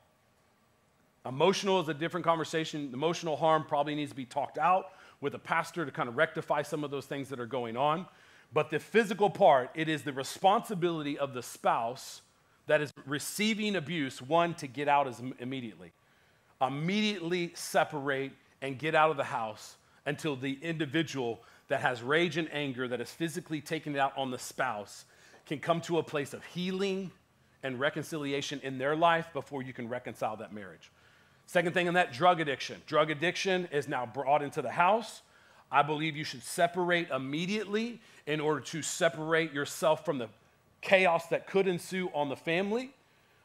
[1.24, 2.90] Emotional is a different conversation.
[2.92, 6.60] Emotional harm probably needs to be talked out with a pastor to kind of rectify
[6.60, 8.04] some of those things that are going on.
[8.52, 12.20] But the physical part, it is the responsibility of the spouse
[12.66, 15.92] that is receiving abuse, one, to get out as immediately.
[16.60, 22.52] Immediately separate and get out of the house until the individual that has rage and
[22.52, 25.04] anger that is physically taking it out on the spouse
[25.46, 27.10] can come to a place of healing
[27.62, 30.90] and reconciliation in their life before you can reconcile that marriage.
[31.46, 32.80] Second thing in that, drug addiction.
[32.86, 35.22] Drug addiction is now brought into the house.
[35.72, 40.28] I believe you should separate immediately in order to separate yourself from the
[40.80, 42.92] chaos that could ensue on the family.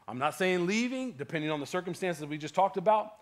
[0.08, 3.14] I'm not saying leaving, depending on the circumstances we just talked about.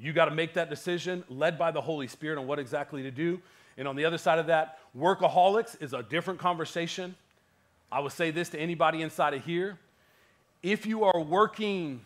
[0.00, 3.10] You got to make that decision led by the Holy Spirit on what exactly to
[3.10, 3.40] do.
[3.76, 7.14] And on the other side of that, workaholics is a different conversation.
[7.90, 9.78] I would say this to anybody inside of here.
[10.62, 12.00] If you are working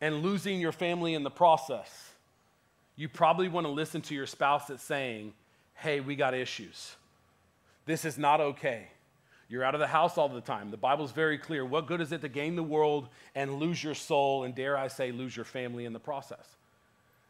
[0.00, 2.10] and losing your family in the process,
[2.96, 5.32] you probably want to listen to your spouse that's saying,
[5.74, 6.96] hey, we got issues.
[7.86, 8.88] This is not okay.
[9.50, 10.70] You're out of the house all the time.
[10.70, 11.64] The Bible's very clear.
[11.66, 14.86] What good is it to gain the world and lose your soul, and dare I
[14.86, 16.56] say, lose your family in the process?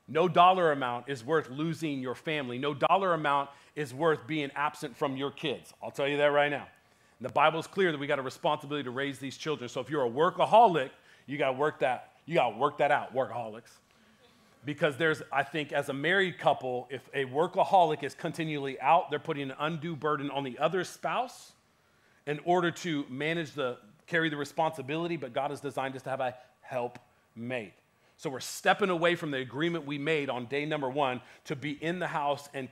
[0.06, 2.58] No dollar amount is worth losing your family.
[2.58, 5.72] No dollar amount is worth being absent from your kids.
[5.82, 6.66] I'll tell you that right now.
[7.18, 9.70] And the Bible's clear that we got a responsibility to raise these children.
[9.70, 10.90] So if you're a workaholic,
[11.26, 12.12] you got to work that.
[12.26, 13.78] You got to work that out, workaholics.
[14.66, 19.18] Because there's, I think, as a married couple, if a workaholic is continually out, they're
[19.18, 21.52] putting an undue burden on the other spouse
[22.26, 25.16] in order to manage the carry the responsibility.
[25.16, 26.98] But God has designed us to have a help
[27.36, 27.74] mate.
[28.16, 31.72] So we're stepping away from the agreement we made on day number one to be
[31.82, 32.68] in the house and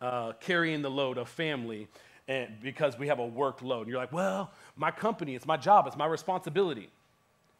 [0.00, 1.88] uh, carrying the load of family
[2.28, 3.80] and because we have a workload.
[3.80, 6.88] And you're like, well, my company, it's my job, it's my responsibility.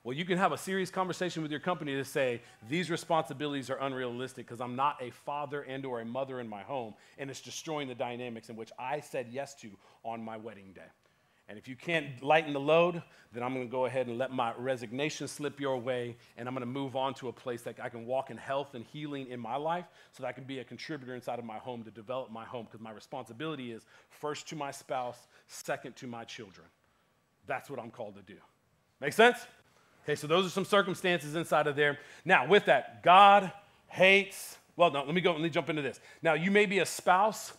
[0.05, 3.78] Well, you can have a serious conversation with your company to say these responsibilities are
[3.80, 7.40] unrealistic because I'm not a father and or a mother in my home and it's
[7.40, 9.68] destroying the dynamics in which I said yes to
[10.05, 10.82] on my wedding day.
[11.53, 14.31] And if you can't lighten the load, then I'm going to go ahead and let
[14.31, 17.79] my resignation slip your way, and I'm going to move on to a place that
[17.79, 20.61] I can walk in health and healing in my life so that I can be
[20.61, 24.49] a contributor inside of my home to develop my home because my responsibility is first
[24.49, 26.67] to my spouse, second to my children.
[27.47, 28.41] That's what I'm called to do.
[28.99, 29.37] Make sense?
[30.05, 31.99] Okay, so those are some circumstances inside of there.
[32.25, 33.53] Now, with that, God
[33.89, 36.01] hates, well, no, let me go, let me jump into this.
[36.23, 37.53] Now, you may be a spouse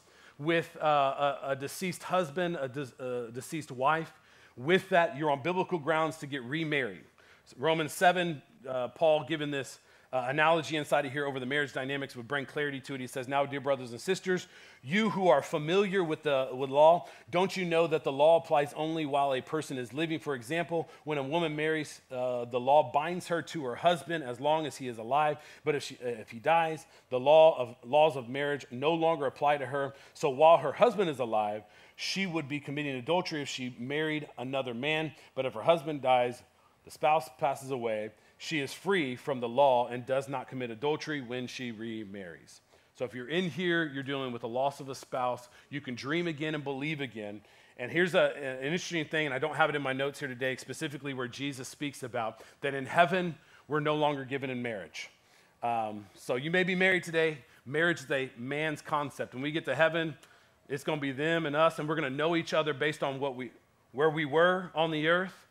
[0.43, 4.13] with uh, a, a, deceased husband, a, de- a, deceased wife.
[4.55, 7.05] With that, you're on biblical grounds to get remarried.
[7.45, 9.79] So Romans 7, uh, Paul given this
[10.13, 13.01] uh, analogy inside of here over the marriage dynamics would bring clarity to it.
[13.01, 14.47] He says, Now, dear brothers and sisters,
[14.83, 18.73] you who are familiar with the with law, don't you know that the law applies
[18.73, 20.19] only while a person is living?
[20.19, 24.39] For example, when a woman marries, uh, the law binds her to her husband as
[24.39, 25.37] long as he is alive.
[25.65, 29.25] But if, she, uh, if he dies, the law of, laws of marriage no longer
[29.25, 29.95] apply to her.
[30.13, 31.63] So while her husband is alive,
[31.95, 35.11] she would be committing adultery if she married another man.
[35.33, 36.43] But if her husband dies,
[36.85, 38.11] the spouse passes away
[38.43, 42.59] she is free from the law and does not commit adultery when she remarries.
[42.93, 45.95] So if you're in here, you're dealing with the loss of a spouse, you can
[45.95, 47.39] dream again and believe again.
[47.77, 50.27] And here's a, an interesting thing, and I don't have it in my notes here
[50.27, 53.35] today, specifically where Jesus speaks about that in heaven,
[53.69, 55.09] we're no longer given in marriage.
[55.63, 57.37] Um, so you may be married today.
[57.65, 59.33] Marriage is a man's concept.
[59.33, 60.15] When we get to heaven,
[60.67, 63.03] it's going to be them and us, and we're going to know each other based
[63.03, 63.51] on what we,
[63.93, 65.42] where we were on the earth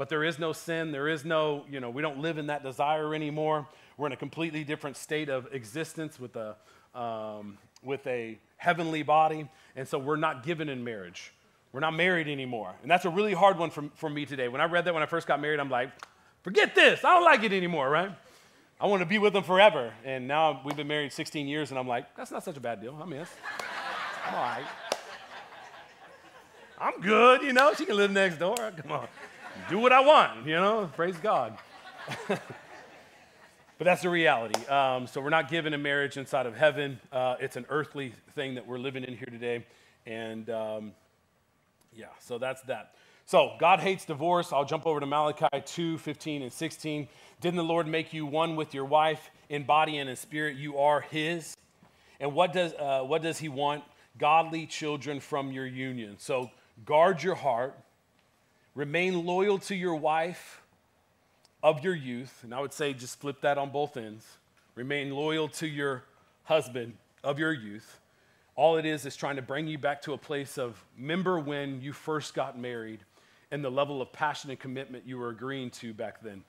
[0.00, 0.92] but there is no sin.
[0.92, 3.68] There is no, you know, we don't live in that desire anymore.
[3.98, 6.56] We're in a completely different state of existence with a,
[6.98, 9.46] um, with a heavenly body.
[9.76, 11.34] And so we're not given in marriage.
[11.74, 12.74] We're not married anymore.
[12.80, 14.48] And that's a really hard one for, for me today.
[14.48, 15.90] When I read that when I first got married, I'm like,
[16.40, 17.04] forget this.
[17.04, 18.10] I don't like it anymore, right?
[18.80, 19.92] I want to be with them forever.
[20.06, 22.80] And now we've been married 16 years, and I'm like, that's not such a bad
[22.80, 22.98] deal.
[23.02, 23.20] I mean,
[24.26, 24.64] I'm all right.
[26.78, 27.74] I'm good, you know.
[27.74, 28.56] She can live next door.
[28.56, 29.06] Come on
[29.68, 31.56] do what I want, you know, praise God.
[32.28, 32.40] but
[33.78, 34.64] that's the reality.
[34.66, 37.00] Um, so we're not given a marriage inside of heaven.
[37.12, 39.66] Uh, it's an earthly thing that we're living in here today.
[40.06, 40.92] And um,
[41.92, 42.94] yeah, so that's that.
[43.26, 44.52] So God hates divorce.
[44.52, 47.08] I'll jump over to Malachi 2 15 and 16.
[47.40, 50.56] Didn't the Lord make you one with your wife in body and in spirit?
[50.56, 51.56] You are His.
[52.18, 53.84] And what does, uh, what does He want?
[54.18, 56.16] Godly children from your union.
[56.18, 56.50] So
[56.84, 57.78] guard your heart
[58.74, 60.62] Remain loyal to your wife
[61.62, 62.40] of your youth.
[62.42, 64.26] And I would say just flip that on both ends.
[64.74, 66.04] Remain loyal to your
[66.44, 68.00] husband of your youth.
[68.56, 71.80] All it is is trying to bring you back to a place of remember when
[71.80, 73.00] you first got married
[73.50, 76.44] and the level of passion and commitment you were agreeing to back then.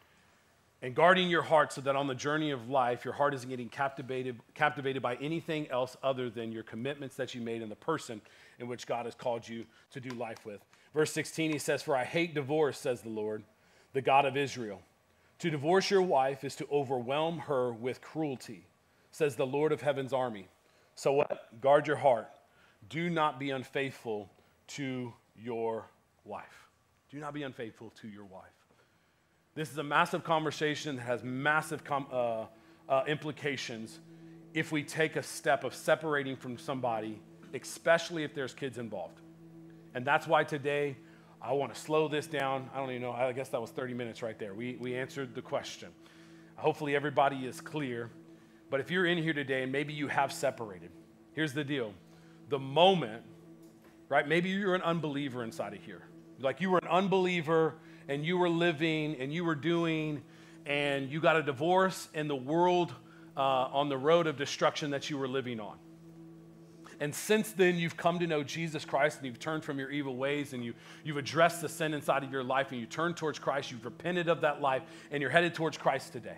[0.84, 3.70] And guarding your heart so that on the journey of life, your heart isn't getting
[3.70, 8.20] captivated, captivated by anything else other than your commitments that you made in the person
[8.60, 10.60] in which God has called you to do life with.
[10.94, 13.44] Verse 16, he says, For I hate divorce, says the Lord,
[13.94, 14.82] the God of Israel.
[15.40, 18.68] To divorce your wife is to overwhelm her with cruelty,
[19.12, 20.48] says the Lord of heaven's army.
[20.96, 21.48] So what?
[21.62, 22.30] Guard your heart.
[22.90, 24.30] Do not be unfaithful
[24.68, 25.86] to your
[26.26, 26.68] wife.
[27.10, 28.44] Do not be unfaithful to your wife.
[29.56, 32.46] This is a massive conversation that has massive com- uh,
[32.88, 34.00] uh, implications
[34.54, 37.20] if we take a step of separating from somebody,
[37.54, 39.20] especially if there's kids involved.
[39.94, 40.98] And that's why today
[41.42, 42.70] I want to slow this down.
[42.74, 44.54] I don't even know, I guess that was 30 minutes right there.
[44.54, 45.90] We, we answered the question.
[46.56, 48.12] Hopefully, everybody is clear.
[48.70, 50.92] But if you're in here today and maybe you have separated,
[51.34, 51.94] here's the deal.
[52.50, 53.24] The moment,
[54.08, 54.28] right?
[54.28, 56.04] Maybe you're an unbeliever inside of here.
[56.40, 57.76] Like you were an unbeliever
[58.08, 60.22] and you were living and you were doing
[60.66, 62.94] and you got a divorce and the world
[63.36, 65.78] uh, on the road of destruction that you were living on.
[67.02, 70.16] And since then, you've come to know Jesus Christ and you've turned from your evil
[70.16, 73.40] ways and you, you've addressed the sin inside of your life and you turned towards
[73.40, 73.72] Christ.
[73.72, 76.38] You've repented of that life and you're headed towards Christ today.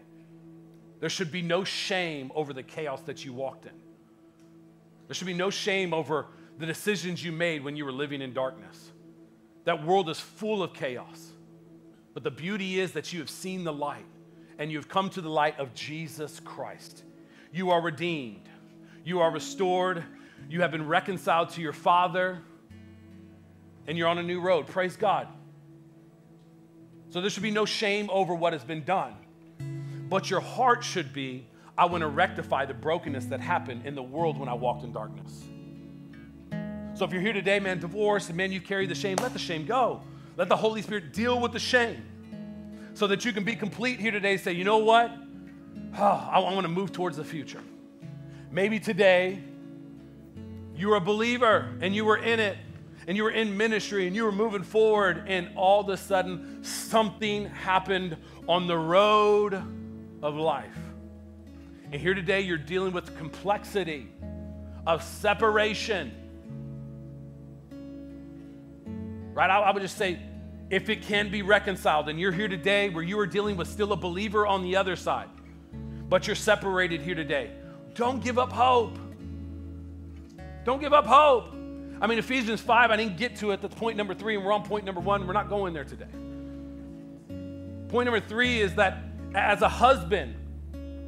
[1.02, 3.74] There should be no shame over the chaos that you walked in.
[5.08, 8.32] There should be no shame over the decisions you made when you were living in
[8.32, 8.94] darkness.
[9.66, 11.34] That world is full of chaos.
[12.14, 14.06] But the beauty is that you have seen the light
[14.58, 17.04] and you have come to the light of Jesus Christ.
[17.52, 18.48] You are redeemed,
[19.04, 20.06] you are restored,
[20.50, 22.40] you have been reconciled to your Father,
[23.88, 24.68] and you're on a new road.
[24.68, 25.28] Praise God.
[27.10, 29.16] So there should be no shame over what has been done.
[30.10, 34.04] but your heart should be I want to rectify the brokenness that happened in the
[34.04, 35.44] world when I walked in darkness.
[36.94, 39.40] So if you're here today, man, divorce, and man, you carry the shame, let the
[39.40, 40.02] shame go.
[40.38, 42.04] Let the Holy Spirit deal with the shame
[42.94, 44.38] so that you can be complete here today.
[44.38, 45.12] Say, you know what?
[45.98, 47.62] Oh, I want to move towards the future.
[48.52, 49.42] Maybe today
[50.76, 52.58] you were a believer and you were in it
[53.08, 56.64] and you were in ministry and you were moving forward, and all of a sudden
[56.64, 58.16] something happened
[58.48, 59.62] on the road
[60.22, 60.78] of life.
[61.92, 64.08] And here today you're dealing with the complexity
[64.88, 66.14] of separation
[69.34, 69.50] right?
[69.50, 70.20] I, I would just say,
[70.70, 73.92] if it can be reconciled, and you're here today where you are dealing with still
[73.94, 75.30] a believer on the other side,
[76.10, 77.52] but you're separated here today,
[77.96, 78.98] don't give up hope.
[80.64, 81.54] Don't give up hope.
[82.02, 83.62] I mean, Ephesians 5, I didn't get to it.
[83.62, 85.26] That's point number three, and we're on point number one.
[85.26, 86.06] We're not going there today.
[87.90, 89.04] Point number three is that
[89.36, 90.36] as a husband,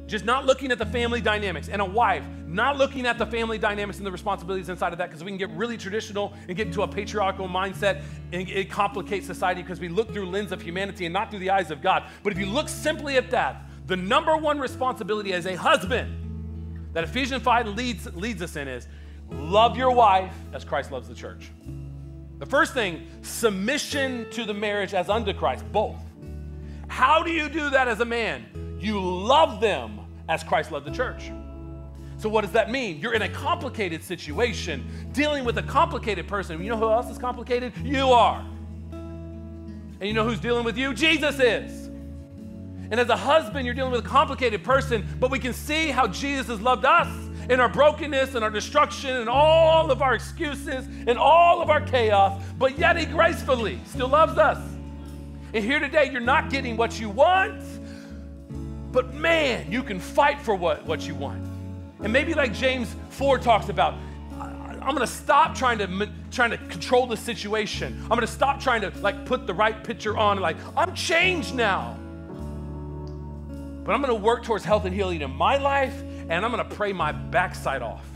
[0.06, 3.58] just not looking at the family dynamics, and a wife, not looking at the family
[3.58, 6.68] dynamics and the responsibilities inside of that, because we can get really traditional and get
[6.68, 8.02] into a patriarchal mindset,
[8.32, 11.50] and it complicates society because we look through lens of humanity and not through the
[11.50, 12.04] eyes of God.
[12.22, 17.04] But if you look simply at that, the number one responsibility as a husband that
[17.04, 18.86] Ephesians 5 leads, leads us in is
[19.30, 21.50] love your wife as Christ loves the church.
[22.38, 25.96] The first thing, submission to the marriage as unto Christ, both.
[26.88, 28.78] How do you do that as a man?
[28.78, 31.30] You love them as Christ loved the church.
[32.18, 33.00] So, what does that mean?
[33.00, 36.62] You're in a complicated situation, dealing with a complicated person.
[36.62, 37.72] You know who else is complicated?
[37.82, 38.44] You are.
[38.92, 40.94] And you know who's dealing with you?
[40.94, 41.86] Jesus is.
[42.90, 46.06] And as a husband, you're dealing with a complicated person, but we can see how
[46.06, 47.08] Jesus has loved us
[47.48, 51.80] in our brokenness and our destruction and all of our excuses and all of our
[51.80, 54.58] chaos, but yet He gracefully still loves us.
[55.54, 57.62] And here today, you're not getting what you want,
[58.92, 61.46] but man, you can fight for what, what you want.
[62.02, 63.94] And maybe like James 4 talks about,
[64.86, 67.98] I'm gonna stop trying to trying to control the situation.
[68.02, 70.38] I'm gonna stop trying to like put the right picture on.
[70.38, 71.98] Like I'm changed now,
[73.82, 76.92] but I'm gonna work towards health and healing in my life, and I'm gonna pray
[76.92, 78.06] my backside off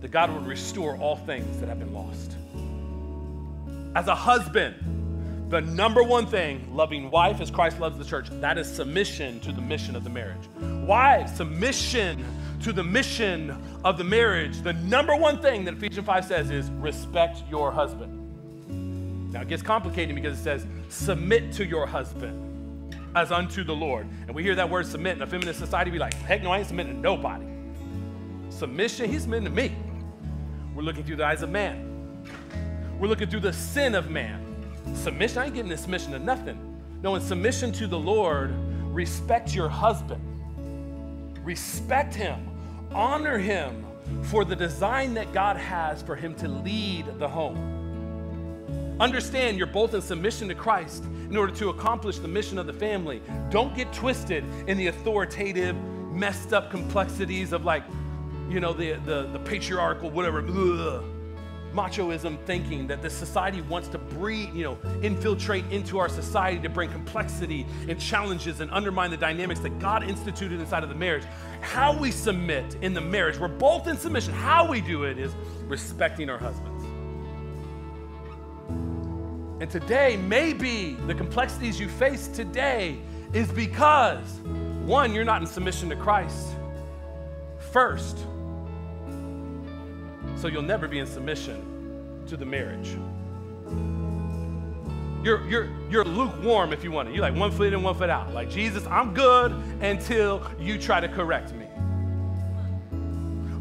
[0.00, 2.36] that God would restore all things that have been lost.
[3.96, 4.76] As a husband,
[5.50, 9.50] the number one thing, loving wife as Christ loves the church, that is submission to
[9.50, 10.46] the mission of the marriage.
[10.58, 11.24] Why?
[11.26, 12.24] Submission
[12.62, 14.60] to the mission of the marriage.
[14.62, 19.32] The number one thing that Ephesians 5 says is respect your husband.
[19.32, 22.47] Now it gets complicated because it says submit to your husband
[23.14, 24.06] as unto the Lord.
[24.26, 26.58] And we hear that word submit in a feminist society, be like, heck no, I
[26.58, 27.46] ain't submitting to nobody.
[28.50, 29.74] Submission, he's submitting to me.
[30.74, 32.24] We're looking through the eyes of man.
[32.98, 34.44] We're looking through the sin of man.
[34.94, 36.58] Submission, I ain't getting submission to nothing.
[37.02, 38.54] No, in submission to the Lord,
[38.86, 40.20] respect your husband.
[41.44, 42.48] Respect him.
[42.92, 43.84] Honor him
[44.24, 47.77] for the design that God has for him to lead the home.
[49.00, 52.72] Understand you're both in submission to Christ in order to accomplish the mission of the
[52.72, 53.22] family.
[53.48, 55.76] Don't get twisted in the authoritative,
[56.12, 57.84] messed up complexities of like,
[58.48, 60.42] you know, the, the, the patriarchal, whatever.
[61.72, 66.68] Machoism thinking that the society wants to breed, you know, infiltrate into our society to
[66.68, 71.24] bring complexity and challenges and undermine the dynamics that God instituted inside of the marriage.
[71.60, 74.32] How we submit in the marriage, we're both in submission.
[74.32, 75.32] How we do it is
[75.66, 76.77] respecting our husbands.
[79.60, 82.98] And today, maybe the complexities you face today
[83.32, 84.26] is because
[84.84, 86.48] one, you're not in submission to Christ
[87.72, 88.18] first
[90.40, 92.96] so you'll never be in submission to the marriage.
[95.24, 97.14] You're, you're, you're lukewarm if you want to.
[97.14, 98.32] You're like one foot in, one foot out.
[98.32, 101.66] Like, Jesus, I'm good until you try to correct me.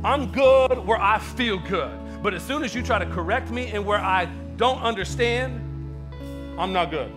[0.04, 1.91] I'm good where I feel good.
[2.22, 4.26] But as soon as you try to correct me and where I
[4.58, 5.66] don't understand,
[6.58, 7.12] I'm not good.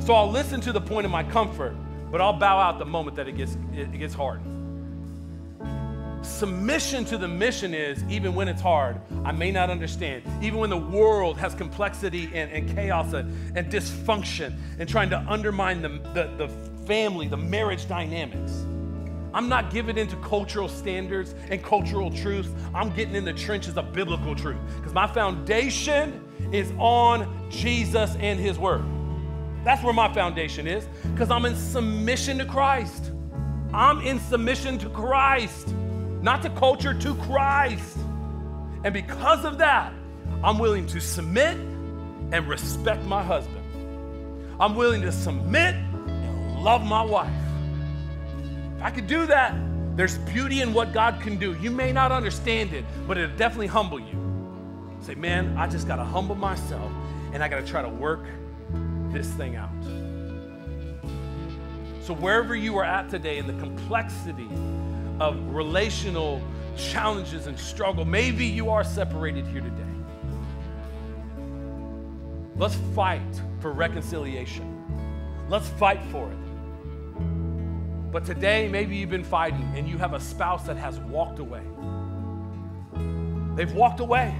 [0.00, 1.76] So I'll listen to the point of my comfort,
[2.10, 4.40] but I'll bow out the moment that it gets, it, gets hard.
[6.22, 10.22] Submission to the mission is even when it's hard, I may not understand.
[10.42, 15.18] Even when the world has complexity and, and chaos and, and, dysfunction and trying to
[15.28, 16.48] undermine the, the, the
[16.86, 18.64] family, the marriage dynamics.
[19.34, 22.50] I'm not giving into cultural standards and cultural truths.
[22.74, 28.40] I'm getting in the trenches of biblical truth because my foundation is on Jesus and
[28.40, 28.84] His Word.
[29.64, 33.12] That's where my foundation is because I'm in submission to Christ.
[33.72, 35.74] I'm in submission to Christ
[36.22, 37.98] not to culture, to Christ.
[38.84, 39.92] And because of that,
[40.42, 43.58] I'm willing to submit and respect my husband.
[44.58, 47.32] I'm willing to submit and love my wife.
[48.76, 49.54] If I could do that.
[49.94, 51.54] There's beauty in what God can do.
[51.60, 54.21] You may not understand it, but it'll definitely humble you.
[55.02, 56.92] Say, man, I just got to humble myself
[57.32, 58.24] and I got to try to work
[59.10, 59.70] this thing out.
[62.02, 64.48] So, wherever you are at today in the complexity
[65.18, 66.40] of relational
[66.76, 69.82] challenges and struggle, maybe you are separated here today.
[72.56, 74.68] Let's fight for reconciliation.
[75.48, 78.12] Let's fight for it.
[78.12, 81.62] But today, maybe you've been fighting and you have a spouse that has walked away.
[83.56, 84.32] They've walked away.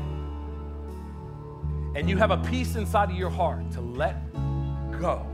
[1.94, 4.32] And you have a peace inside of your heart to let
[4.98, 5.26] go.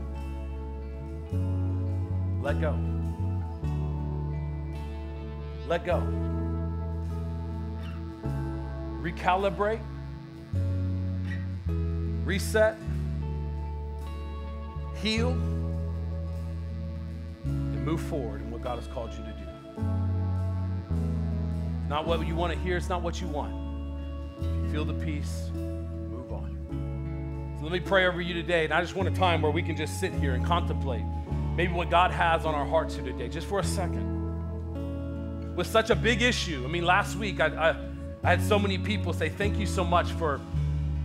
[2.41, 2.77] Let go.
[5.67, 6.01] Let go.
[9.01, 9.79] Recalibrate.
[12.25, 12.75] Reset.
[15.01, 15.29] Heal
[17.45, 19.45] and move forward in what God has called you to do.
[21.87, 23.53] Not what you want to hear, it's not what you want.
[24.41, 25.49] If you feel the peace.
[27.59, 28.63] So let me pray over you today.
[28.63, 31.03] And I just want a time where we can just sit here and contemplate
[31.57, 34.17] maybe what God has on our hearts here today, just for a second.
[35.57, 36.63] With such a big issue.
[36.65, 37.75] I mean, last week I, I,
[38.23, 40.39] I had so many people say, Thank you so much for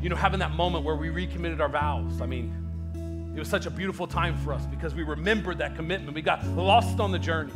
[0.01, 2.21] you know, having that moment where we recommitted our vows.
[2.21, 6.15] I mean, it was such a beautiful time for us because we remembered that commitment.
[6.15, 7.53] We got lost on the journey.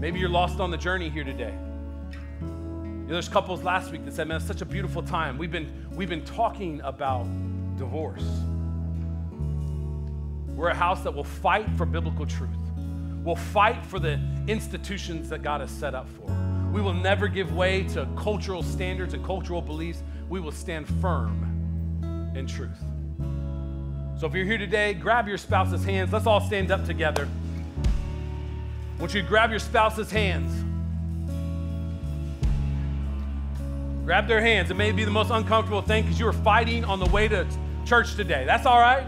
[0.00, 1.54] Maybe you're lost on the journey here today.
[2.40, 5.38] You know, there's couples last week that said, man, it's such a beautiful time.
[5.38, 7.28] We've been, we've been talking about
[7.76, 8.24] divorce.
[10.54, 12.50] We're a house that will fight for biblical truth.
[13.24, 16.26] We'll fight for the institutions that God has set up for.
[16.72, 20.02] We will never give way to cultural standards and cultural beliefs.
[20.28, 22.78] We will stand firm in truth.
[24.18, 26.12] So if you're here today, grab your spouse's hands.
[26.12, 27.28] Let's all stand up together.
[28.96, 30.52] I want you to grab your spouse's hands.
[34.04, 34.70] Grab their hands.
[34.70, 37.46] It may be the most uncomfortable thing because you were fighting on the way to
[37.84, 38.44] church today.
[38.44, 39.06] That's all right.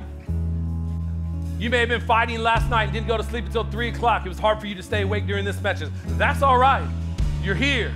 [1.58, 4.26] You may have been fighting last night and didn't go to sleep until 3 o'clock.
[4.26, 5.90] It was hard for you to stay awake during this message.
[6.10, 6.86] That's all right.
[7.42, 7.94] You're here.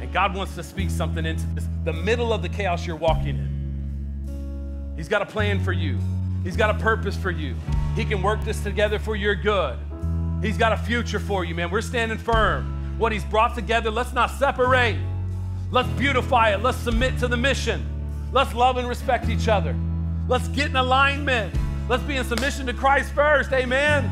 [0.00, 3.38] And God wants to speak something into this, the middle of the chaos you're walking
[3.38, 4.94] in.
[4.96, 5.98] He's got a plan for you.
[6.42, 7.54] He's got a purpose for you.
[7.96, 9.78] He can work this together for your good.
[10.42, 11.70] He's got a future for you, man.
[11.70, 12.98] We're standing firm.
[12.98, 14.98] What He's brought together, let's not separate.
[15.70, 16.62] Let's beautify it.
[16.62, 17.84] Let's submit to the mission.
[18.30, 19.74] Let's love and respect each other.
[20.28, 21.54] Let's get in alignment.
[21.88, 23.52] Let's be in submission to Christ first.
[23.52, 24.10] Amen.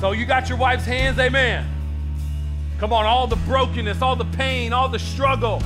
[0.00, 1.18] So you got your wife's hands.
[1.18, 1.66] Amen.
[2.78, 5.62] Come on, all the brokenness, all the pain, all the struggle.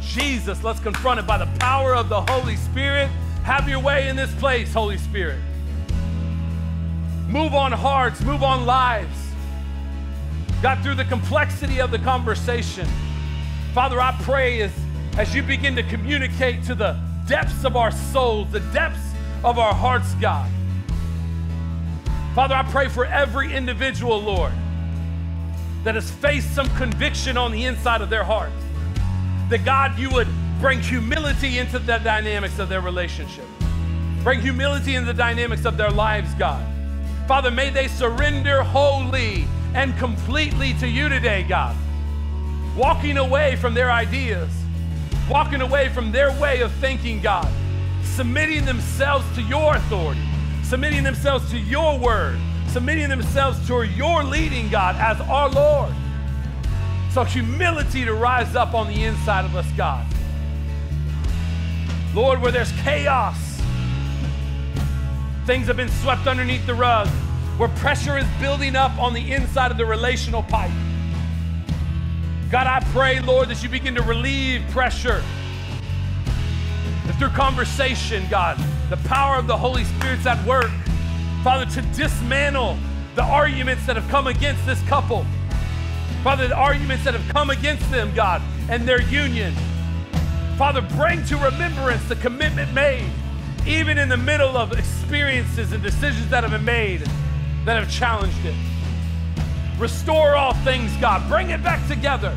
[0.00, 3.10] Jesus, let's confront it by the power of the Holy Spirit
[3.44, 5.38] have your way in this place, Holy Spirit.
[7.28, 9.32] Move on hearts, move on lives.
[10.62, 12.88] God, through the complexity of the conversation,
[13.74, 14.72] Father, I pray as,
[15.18, 19.12] as you begin to communicate to the depths of our souls, the depths
[19.42, 20.50] of our hearts, God.
[22.34, 24.52] Father, I pray for every individual, Lord,
[25.84, 28.50] that has faced some conviction on the inside of their heart.
[29.50, 30.28] That God, you would
[30.64, 33.44] Bring humility into the dynamics of their relationship.
[34.22, 36.64] Bring humility into the dynamics of their lives, God.
[37.28, 41.76] Father, may they surrender wholly and completely to you today, God.
[42.74, 44.48] Walking away from their ideas,
[45.28, 47.48] walking away from their way of thanking God.
[48.02, 50.22] Submitting themselves to your authority,
[50.62, 55.92] submitting themselves to your word, submitting themselves to your leading, God, as our Lord.
[57.12, 60.06] So, humility to rise up on the inside of us, God.
[62.14, 63.36] Lord, where there's chaos,
[65.46, 67.08] things have been swept underneath the rug,
[67.58, 70.70] where pressure is building up on the inside of the relational pipe.
[72.50, 75.22] God, I pray, Lord, that you begin to relieve pressure.
[77.06, 78.58] That through conversation, God,
[78.90, 80.70] the power of the Holy Spirit's at work.
[81.42, 82.78] Father, to dismantle
[83.14, 85.26] the arguments that have come against this couple.
[86.22, 89.54] Father, the arguments that have come against them, God, and their union.
[90.56, 93.10] Father, bring to remembrance the commitment made,
[93.66, 97.00] even in the middle of experiences and decisions that have been made
[97.64, 98.54] that have challenged it.
[99.78, 101.28] Restore all things, God.
[101.28, 102.36] Bring it back together.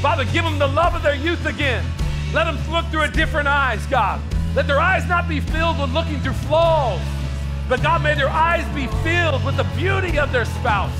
[0.00, 1.84] Father, give them the love of their youth again.
[2.32, 4.20] Let them look through a different eyes, God.
[4.54, 7.00] Let their eyes not be filled with looking through flaws,
[7.68, 10.98] but God, may their eyes be filled with the beauty of their spouse.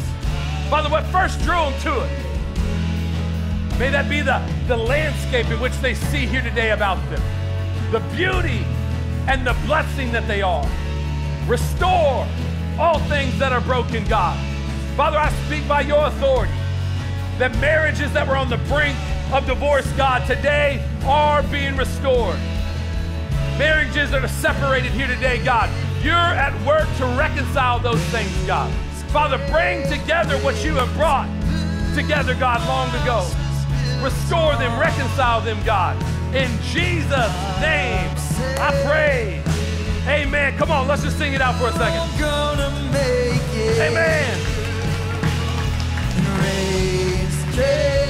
[0.70, 2.22] Father, what first drew them to it
[3.78, 7.20] May that be the, the landscape in which they see here today about them.
[7.90, 8.64] The beauty
[9.26, 10.68] and the blessing that they are.
[11.48, 12.28] Restore
[12.78, 14.38] all things that are broken, God.
[14.96, 16.52] Father, I speak by your authority
[17.38, 18.96] that marriages that were on the brink
[19.32, 22.38] of divorce, God, today are being restored.
[23.58, 25.70] Marriages that are separated here today, God,
[26.02, 28.70] you're at work to reconcile those things, God.
[29.08, 31.28] Father, bring together what you have brought
[31.94, 33.24] together, God, long ago.
[34.04, 35.96] Restore them, reconcile them, God.
[36.34, 38.10] In Jesus' name,
[38.60, 39.42] I pray.
[40.06, 40.56] Amen.
[40.58, 42.00] Come on, let's just sing it out for a second.
[43.80, 44.51] Amen.
[47.54, 48.01] Take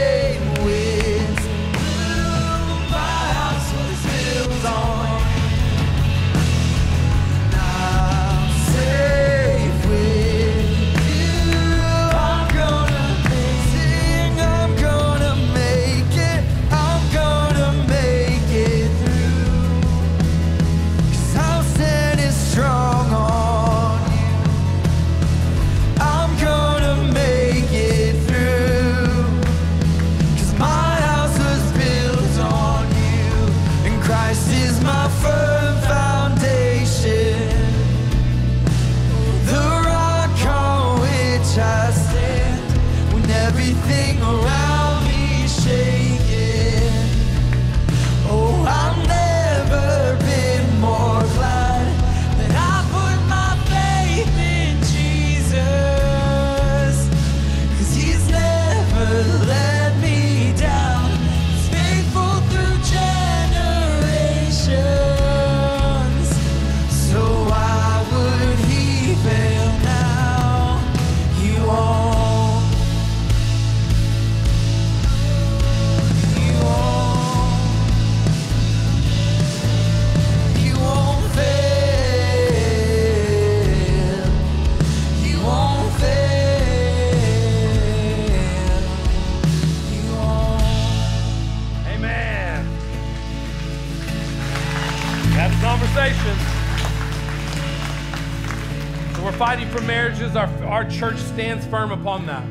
[99.82, 102.46] marriages, our, our church stands firm upon that.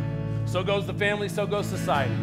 [0.45, 2.13] So goes the family, so goes society.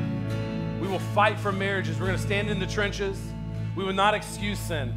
[0.79, 1.99] We will fight for marriages.
[1.99, 3.19] We're going to stand in the trenches.
[3.75, 4.95] We will not excuse sin.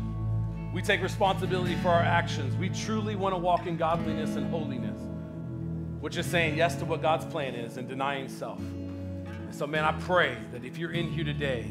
[0.74, 2.54] We take responsibility for our actions.
[2.58, 5.00] We truly want to walk in godliness and holiness,
[6.02, 8.60] which is saying yes to what God's plan is and denying self.
[8.60, 11.66] And so, man, I pray that if you're in here today,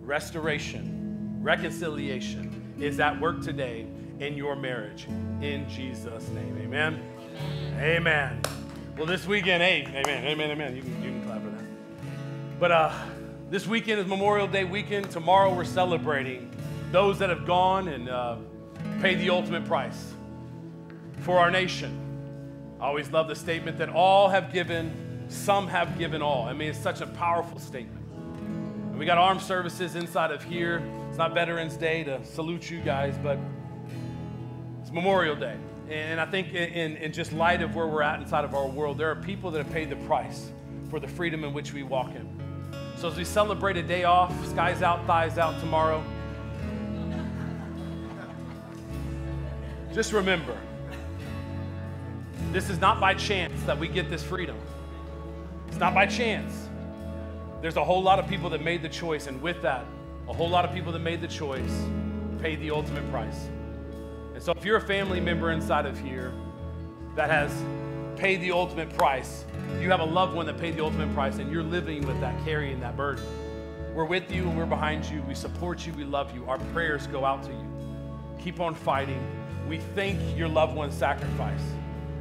[0.00, 3.86] restoration, reconciliation is at work today
[4.20, 5.06] in your marriage.
[5.40, 7.02] In Jesus' name, amen.
[7.78, 8.40] Amen.
[8.96, 10.76] Well, this weekend, hey, amen, amen, amen.
[10.76, 11.64] You can, you can clap for that.
[12.58, 12.92] But uh,
[13.50, 15.10] this weekend is Memorial Day weekend.
[15.10, 16.50] Tomorrow we're celebrating
[16.92, 18.36] those that have gone and uh,
[19.02, 20.14] paid the ultimate price
[21.20, 22.02] for our nation.
[22.80, 26.46] I always love the statement that all have given, some have given all.
[26.48, 28.06] I mean, it's such a powerful statement.
[28.14, 30.82] And we got armed services inside of here.
[31.08, 33.38] It's not Veterans Day to salute you guys, but
[34.86, 35.56] it's Memorial Day.
[35.90, 38.98] And I think in, in just light of where we're at inside of our world,
[38.98, 40.52] there are people that have paid the price
[40.90, 42.28] for the freedom in which we walk in.
[42.96, 46.04] So as we celebrate a day off, skies out, thighs out tomorrow,
[49.92, 50.56] just remember,
[52.52, 54.56] this is not by chance that we get this freedom.
[55.66, 56.68] It's not by chance.
[57.60, 59.84] There's a whole lot of people that made the choice, and with that,
[60.28, 61.76] a whole lot of people that made the choice
[62.40, 63.48] paid the ultimate price.
[64.36, 66.30] And so, if you're a family member inside of here
[67.14, 67.50] that has
[68.20, 69.46] paid the ultimate price,
[69.80, 72.44] you have a loved one that paid the ultimate price, and you're living with that,
[72.44, 73.24] carrying that burden.
[73.94, 75.22] We're with you and we're behind you.
[75.22, 75.94] We support you.
[75.94, 76.44] We love you.
[76.44, 77.66] Our prayers go out to you.
[78.38, 79.26] Keep on fighting.
[79.70, 81.62] We thank your loved one's sacrifice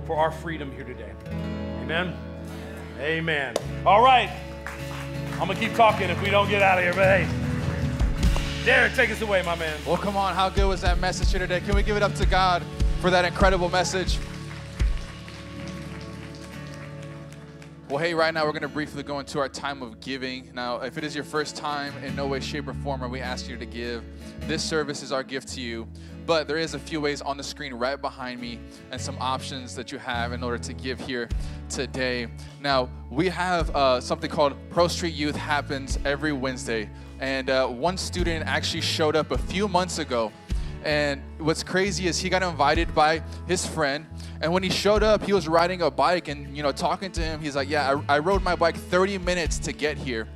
[0.07, 1.11] for our freedom here today.
[1.82, 2.18] Amen.
[2.97, 3.55] Amen.
[3.86, 4.32] All right.
[5.34, 7.45] I'm going to keep talking if we don't get out of here, but hey.
[8.66, 9.78] Derek, take us away, my man.
[9.86, 10.34] Well, come on.
[10.34, 11.59] How good was that message here today?
[11.59, 12.63] Can we give it up to God
[12.99, 14.18] for that incredible message?
[17.89, 20.49] Well, hey, right now we're going to briefly go into our time of giving.
[20.55, 23.22] Now, if it is your first time, in no way, shape, or form are we
[23.22, 24.03] ask you to give.
[24.47, 25.88] This service is our gift to you.
[26.26, 28.59] But there is a few ways on the screen right behind me
[28.89, 31.30] and some options that you have in order to give here
[31.70, 32.30] today.
[32.61, 36.89] Now, we have uh, something called Pro Street Youth happens every Wednesday.
[37.20, 40.32] And uh, one student actually showed up a few months ago.
[40.84, 44.05] And what's crazy is he got invited by his friend.
[44.41, 47.22] And when he showed up, he was riding a bike and, you know, talking to
[47.22, 47.41] him.
[47.41, 50.28] He's like, Yeah, I, I rode my bike 30 minutes to get here.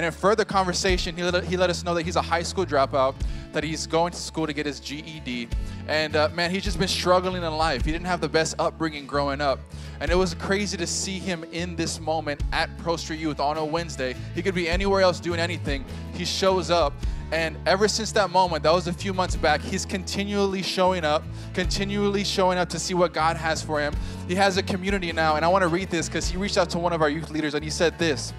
[0.00, 2.64] And in further conversation, he let, he let us know that he's a high school
[2.64, 3.14] dropout,
[3.52, 5.46] that he's going to school to get his GED.
[5.88, 7.84] And uh, man, he's just been struggling in life.
[7.84, 9.58] He didn't have the best upbringing growing up.
[10.00, 13.58] And it was crazy to see him in this moment at Pro Street Youth on
[13.58, 14.16] a Wednesday.
[14.34, 15.84] He could be anywhere else doing anything.
[16.14, 16.94] He shows up.
[17.30, 21.24] And ever since that moment, that was a few months back, he's continually showing up,
[21.52, 23.94] continually showing up to see what God has for him.
[24.28, 25.36] He has a community now.
[25.36, 27.28] And I want to read this because he reached out to one of our youth
[27.28, 28.32] leaders and he said this.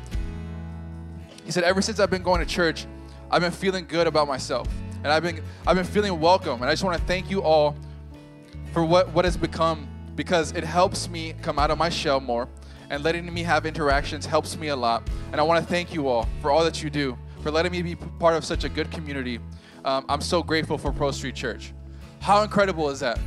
[1.45, 2.85] He said, Ever since I've been going to church,
[3.29, 4.67] I've been feeling good about myself.
[5.03, 6.61] And I've been I've been feeling welcome.
[6.61, 7.75] And I just want to thank you all
[8.73, 12.47] for what, what has become because it helps me come out of my shell more
[12.89, 15.09] and letting me have interactions helps me a lot.
[15.31, 17.81] And I want to thank you all for all that you do, for letting me
[17.81, 19.39] be part of such a good community.
[19.85, 21.73] Um, I'm so grateful for Pro Street Church.
[22.19, 23.17] How incredible is that?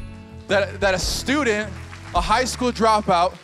[0.49, 1.73] That, that a student,
[2.15, 3.35] a high school dropout,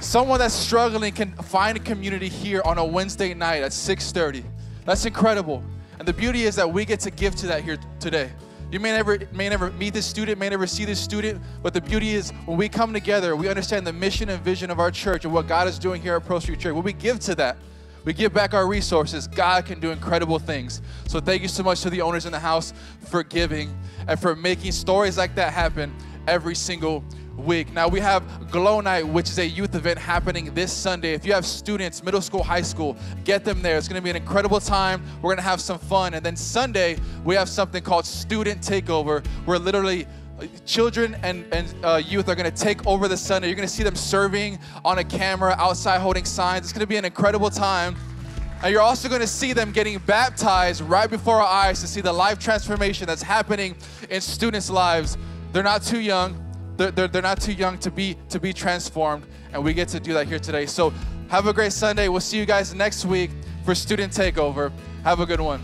[0.00, 4.44] someone that's struggling can find a community here on a Wednesday night at 6:30.
[4.84, 5.62] That's incredible.
[5.98, 8.30] And the beauty is that we get to give to that here today.
[8.70, 11.80] You may never may never meet this student, may never see this student, but the
[11.80, 15.24] beauty is when we come together, we understand the mission and vision of our church
[15.24, 16.74] and what God is doing here at Pro Street Church.
[16.74, 17.56] When we give to that,
[18.04, 20.80] we give back our resources, God can do incredible things.
[21.08, 23.76] So thank you so much to the owners in the house for giving
[24.06, 25.94] and for making stories like that happen
[26.28, 27.04] every single
[27.36, 27.72] week.
[27.72, 31.12] Now we have Glow Night, which is a youth event happening this Sunday.
[31.12, 33.76] If you have students, middle school, high school, get them there.
[33.76, 35.02] It's going to be an incredible time.
[35.16, 36.14] We're going to have some fun.
[36.14, 40.06] And then Sunday, we have something called Student Takeover, where literally
[40.40, 43.48] uh, children and, and uh, youth are going to take over the Sunday.
[43.48, 46.64] You're going to see them serving on a camera outside holding signs.
[46.64, 47.96] It's going to be an incredible time.
[48.62, 52.00] And you're also going to see them getting baptized right before our eyes to see
[52.00, 53.76] the life transformation that's happening
[54.08, 55.18] in students' lives.
[55.52, 56.45] They're not too young
[56.76, 60.00] they're, they're, they're not too young to be to be transformed and we get to
[60.00, 60.66] do that here today.
[60.66, 60.92] So
[61.28, 62.08] have a great sunday.
[62.08, 63.30] We'll see you guys next week
[63.64, 64.72] for student takeover.
[65.02, 65.62] Have a good one